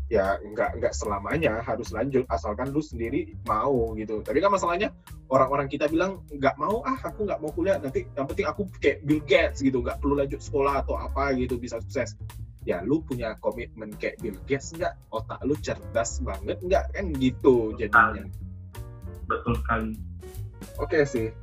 ya 0.05 0.37
enggak 0.37 0.77
enggak 0.77 0.93
selamanya 0.93 1.65
harus 1.65 1.89
lanjut 1.89 2.29
asalkan 2.29 2.69
lu 2.69 2.81
sendiri 2.81 3.33
mau 3.49 3.97
gitu. 3.97 4.21
Tapi 4.21 4.37
kan 4.37 4.53
masalahnya 4.53 4.93
orang-orang 5.33 5.65
kita 5.65 5.89
bilang 5.89 6.21
enggak 6.29 6.53
mau 6.61 6.85
ah 6.85 6.97
aku 7.01 7.25
enggak 7.25 7.41
mau 7.41 7.49
kuliah 7.49 7.81
nanti 7.81 8.05
yang 8.13 8.29
penting 8.29 8.45
aku 8.45 8.69
kayak 8.77 9.01
Bill 9.01 9.21
Gates 9.25 9.65
gitu. 9.65 9.81
Enggak 9.81 9.97
perlu 9.97 10.13
lanjut 10.21 10.41
sekolah 10.41 10.85
atau 10.85 10.93
apa 10.97 11.33
gitu 11.33 11.57
bisa 11.57 11.81
sukses. 11.81 12.13
Ya 12.65 12.81
lu 12.85 13.01
punya 13.01 13.37
komitmen 13.41 13.93
kayak 13.97 14.21
Bill 14.21 14.37
Gates 14.45 14.73
nggak? 14.77 14.93
Otak 15.09 15.41
lu 15.41 15.57
cerdas 15.57 16.21
banget 16.21 16.57
nggak? 16.61 16.85
Kan 16.93 17.05
gitu 17.17 17.73
jadinya. 17.77 18.25
betul 19.25 19.57
sekali. 19.57 19.97
Oke 20.77 21.01
sih 21.01 21.33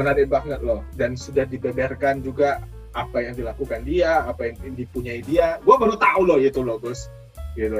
menarik 0.00 0.32
banget 0.32 0.64
loh. 0.64 0.80
Dan 0.96 1.20
sudah 1.20 1.44
dibeberkan 1.44 2.24
juga 2.24 2.64
apa 2.96 3.20
yang 3.20 3.36
dilakukan 3.36 3.84
dia 3.84 4.24
apa 4.24 4.48
yang 4.48 4.72
dipunyai 4.72 5.20
dia. 5.20 5.60
Gua 5.60 5.76
baru 5.76 6.00
tahu 6.00 6.24
loh 6.24 6.40
itu 6.40 6.64
loh 6.64 6.80
Gus 6.80 7.12
gitu 7.56 7.76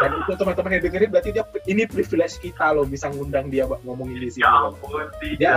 dan 0.00 0.10
itu 0.16 0.32
teman-teman 0.34 0.70
yang 0.80 0.82
dengerin 0.88 1.10
berarti 1.12 1.30
dia 1.30 1.44
ini 1.68 1.82
privilege 1.84 2.40
kita 2.40 2.72
loh 2.72 2.88
bisa 2.88 3.12
ngundang 3.12 3.52
dia 3.52 3.68
buat 3.68 3.84
ngomongin 3.84 4.18
di 4.18 4.28
sini 4.32 4.42
ya, 4.42 4.52
loh. 4.64 4.72
ya 5.38 5.54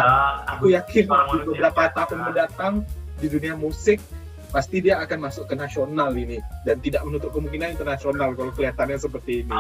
aku 0.52 0.76
yakin 0.76 1.06
di 1.08 1.38
beberapa 1.48 1.90
tahun 1.96 2.20
mendatang 2.28 2.74
di 3.18 3.28
dunia 3.32 3.56
musik 3.58 4.04
pasti 4.52 4.80
dia 4.80 5.04
akan 5.04 5.28
masuk 5.28 5.52
ke 5.52 5.56
nasional 5.60 6.12
ini 6.16 6.40
dan 6.64 6.80
tidak 6.80 7.04
menutup 7.04 7.36
kemungkinan 7.36 7.76
internasional 7.76 8.32
kalau 8.32 8.52
kelihatannya 8.56 8.96
seperti 8.96 9.44
ini. 9.44 9.52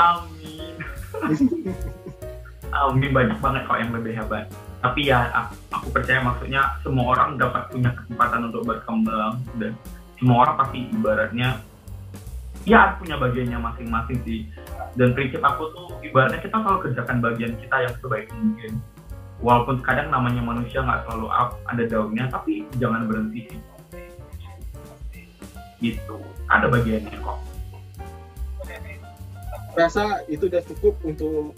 Amin. 0.00 0.74
Amin 2.84 3.10
banyak 3.12 3.38
banget 3.40 3.62
kok 3.68 3.78
yang 3.80 3.92
lebih 3.92 4.12
hebat. 4.16 4.48
Tapi 4.78 5.10
ya 5.10 5.26
aku 5.74 5.90
percaya 5.90 6.22
maksudnya 6.22 6.62
semua 6.80 7.16
orang 7.16 7.36
dapat 7.36 7.66
punya 7.72 7.90
kesempatan 7.92 8.40
untuk 8.52 8.62
berkembang 8.64 9.42
dan 9.58 9.72
semua 10.16 10.36
orang 10.46 10.54
pasti 10.64 10.78
ibaratnya 10.94 11.48
ya 12.64 12.98
punya 12.98 13.20
bagiannya 13.20 13.58
masing-masing 13.60 14.18
sih. 14.26 14.40
Dan 14.98 15.14
prinsip 15.14 15.44
aku 15.44 15.70
tuh 15.76 15.86
ibaratnya 16.02 16.42
kita 16.42 16.58
selalu 16.58 16.90
kerjakan 16.90 17.18
bagian 17.22 17.52
kita 17.60 17.76
yang 17.86 17.94
sebaik 18.02 18.26
mungkin. 18.34 18.72
Walaupun 19.38 19.78
kadang 19.86 20.10
namanya 20.10 20.42
manusia 20.42 20.82
nggak 20.82 21.06
selalu 21.06 21.30
up 21.30 21.54
ada 21.70 21.86
daunnya 21.86 22.26
tapi 22.26 22.66
jangan 22.82 23.06
berhenti 23.06 23.46
gitu. 25.78 26.18
Ada 26.50 26.66
bagiannya 26.66 27.18
kok. 27.22 27.38
Rasa 29.78 30.26
itu 30.26 30.50
udah 30.50 30.62
cukup 30.66 30.94
untuk 31.06 31.54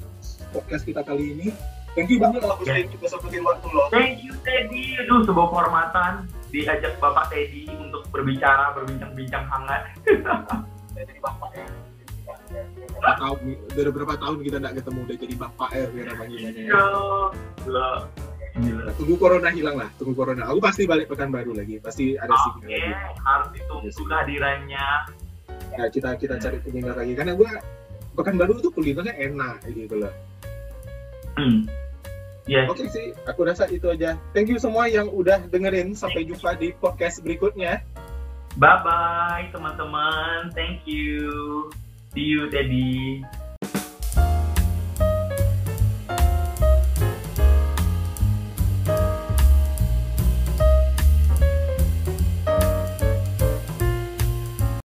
podcast 0.53 0.85
kita 0.85 1.01
kali 1.01 1.33
ini. 1.33 1.49
Thank 1.97 2.13
you 2.13 2.23
banget 2.23 2.47
loh 2.47 2.55
okay. 2.61 2.87
kita 2.87 3.09
sempetin 3.09 3.43
waktu 3.43 3.67
loh. 3.73 3.89
Thank 3.91 4.23
you 4.23 4.37
Teddy. 4.45 5.01
Itu 5.01 5.27
sebuah 5.27 5.49
kehormatan 5.51 6.29
diajak 6.55 7.01
Bapak 7.03 7.33
Teddy 7.35 7.67
untuk 7.81 8.07
berbicara 8.15 8.77
berbincang-bincang 8.79 9.47
hangat 9.49 9.91
jadi 11.09 11.21
Bapak 11.23 11.51
ya 11.57 11.67
tahun 13.01 13.39
dari 13.73 13.91
berapa 13.93 14.15
tahun 14.17 14.39
kita 14.45 14.57
nggak 14.61 14.75
ketemu 14.83 14.99
udah 15.07 15.17
jadi 15.17 15.35
bapak 15.37 15.71
ya 15.73 15.85
biar 15.93 16.07
panggilannya 16.17 16.63
ya. 16.67 16.83
Gila. 18.51 18.91
Tunggu 18.99 19.15
corona 19.15 19.49
hilang 19.55 19.79
lah, 19.79 19.89
tunggu 19.95 20.11
corona. 20.11 20.51
Aku 20.51 20.59
pasti 20.59 20.83
balik 20.83 21.07
pekan 21.07 21.31
baru 21.31 21.55
lagi, 21.55 21.79
pasti 21.79 22.19
ada 22.19 22.35
sih. 22.35 22.53
Oke, 22.59 22.67
okay, 22.67 22.87
harus 23.23 23.49
ditunggu 23.55 23.89
kehadirannya. 23.95 24.87
Ya 25.79 25.87
kita 25.87 26.19
kita 26.19 26.35
cari 26.43 26.59
pendengar 26.59 26.99
lagi 26.99 27.15
karena 27.15 27.39
gua 27.39 27.63
pekan 28.19 28.35
baru 28.35 28.59
itu 28.59 28.75
kulinernya 28.75 29.15
enak 29.15 29.63
gitu 29.71 30.03
loh. 30.03 30.13
Hmm. 31.39 31.71
Yes. 32.51 32.67
Oke 32.67 32.85
okay, 32.85 32.89
sih, 32.91 33.07
aku 33.23 33.47
rasa 33.47 33.71
itu 33.71 33.87
aja. 33.87 34.19
Thank 34.35 34.51
you 34.51 34.59
semua 34.59 34.91
yang 34.91 35.07
udah 35.07 35.47
dengerin. 35.47 35.95
Sampai 35.95 36.27
jumpa 36.27 36.59
di 36.59 36.75
podcast 36.75 37.23
berikutnya. 37.23 37.87
Bye 38.57 38.83
bye 38.83 39.47
teman-teman. 39.53 40.51
Thank 40.55 40.83
you. 40.87 41.71
See 42.15 42.27
you, 42.27 42.51
Teddy. 42.51 43.23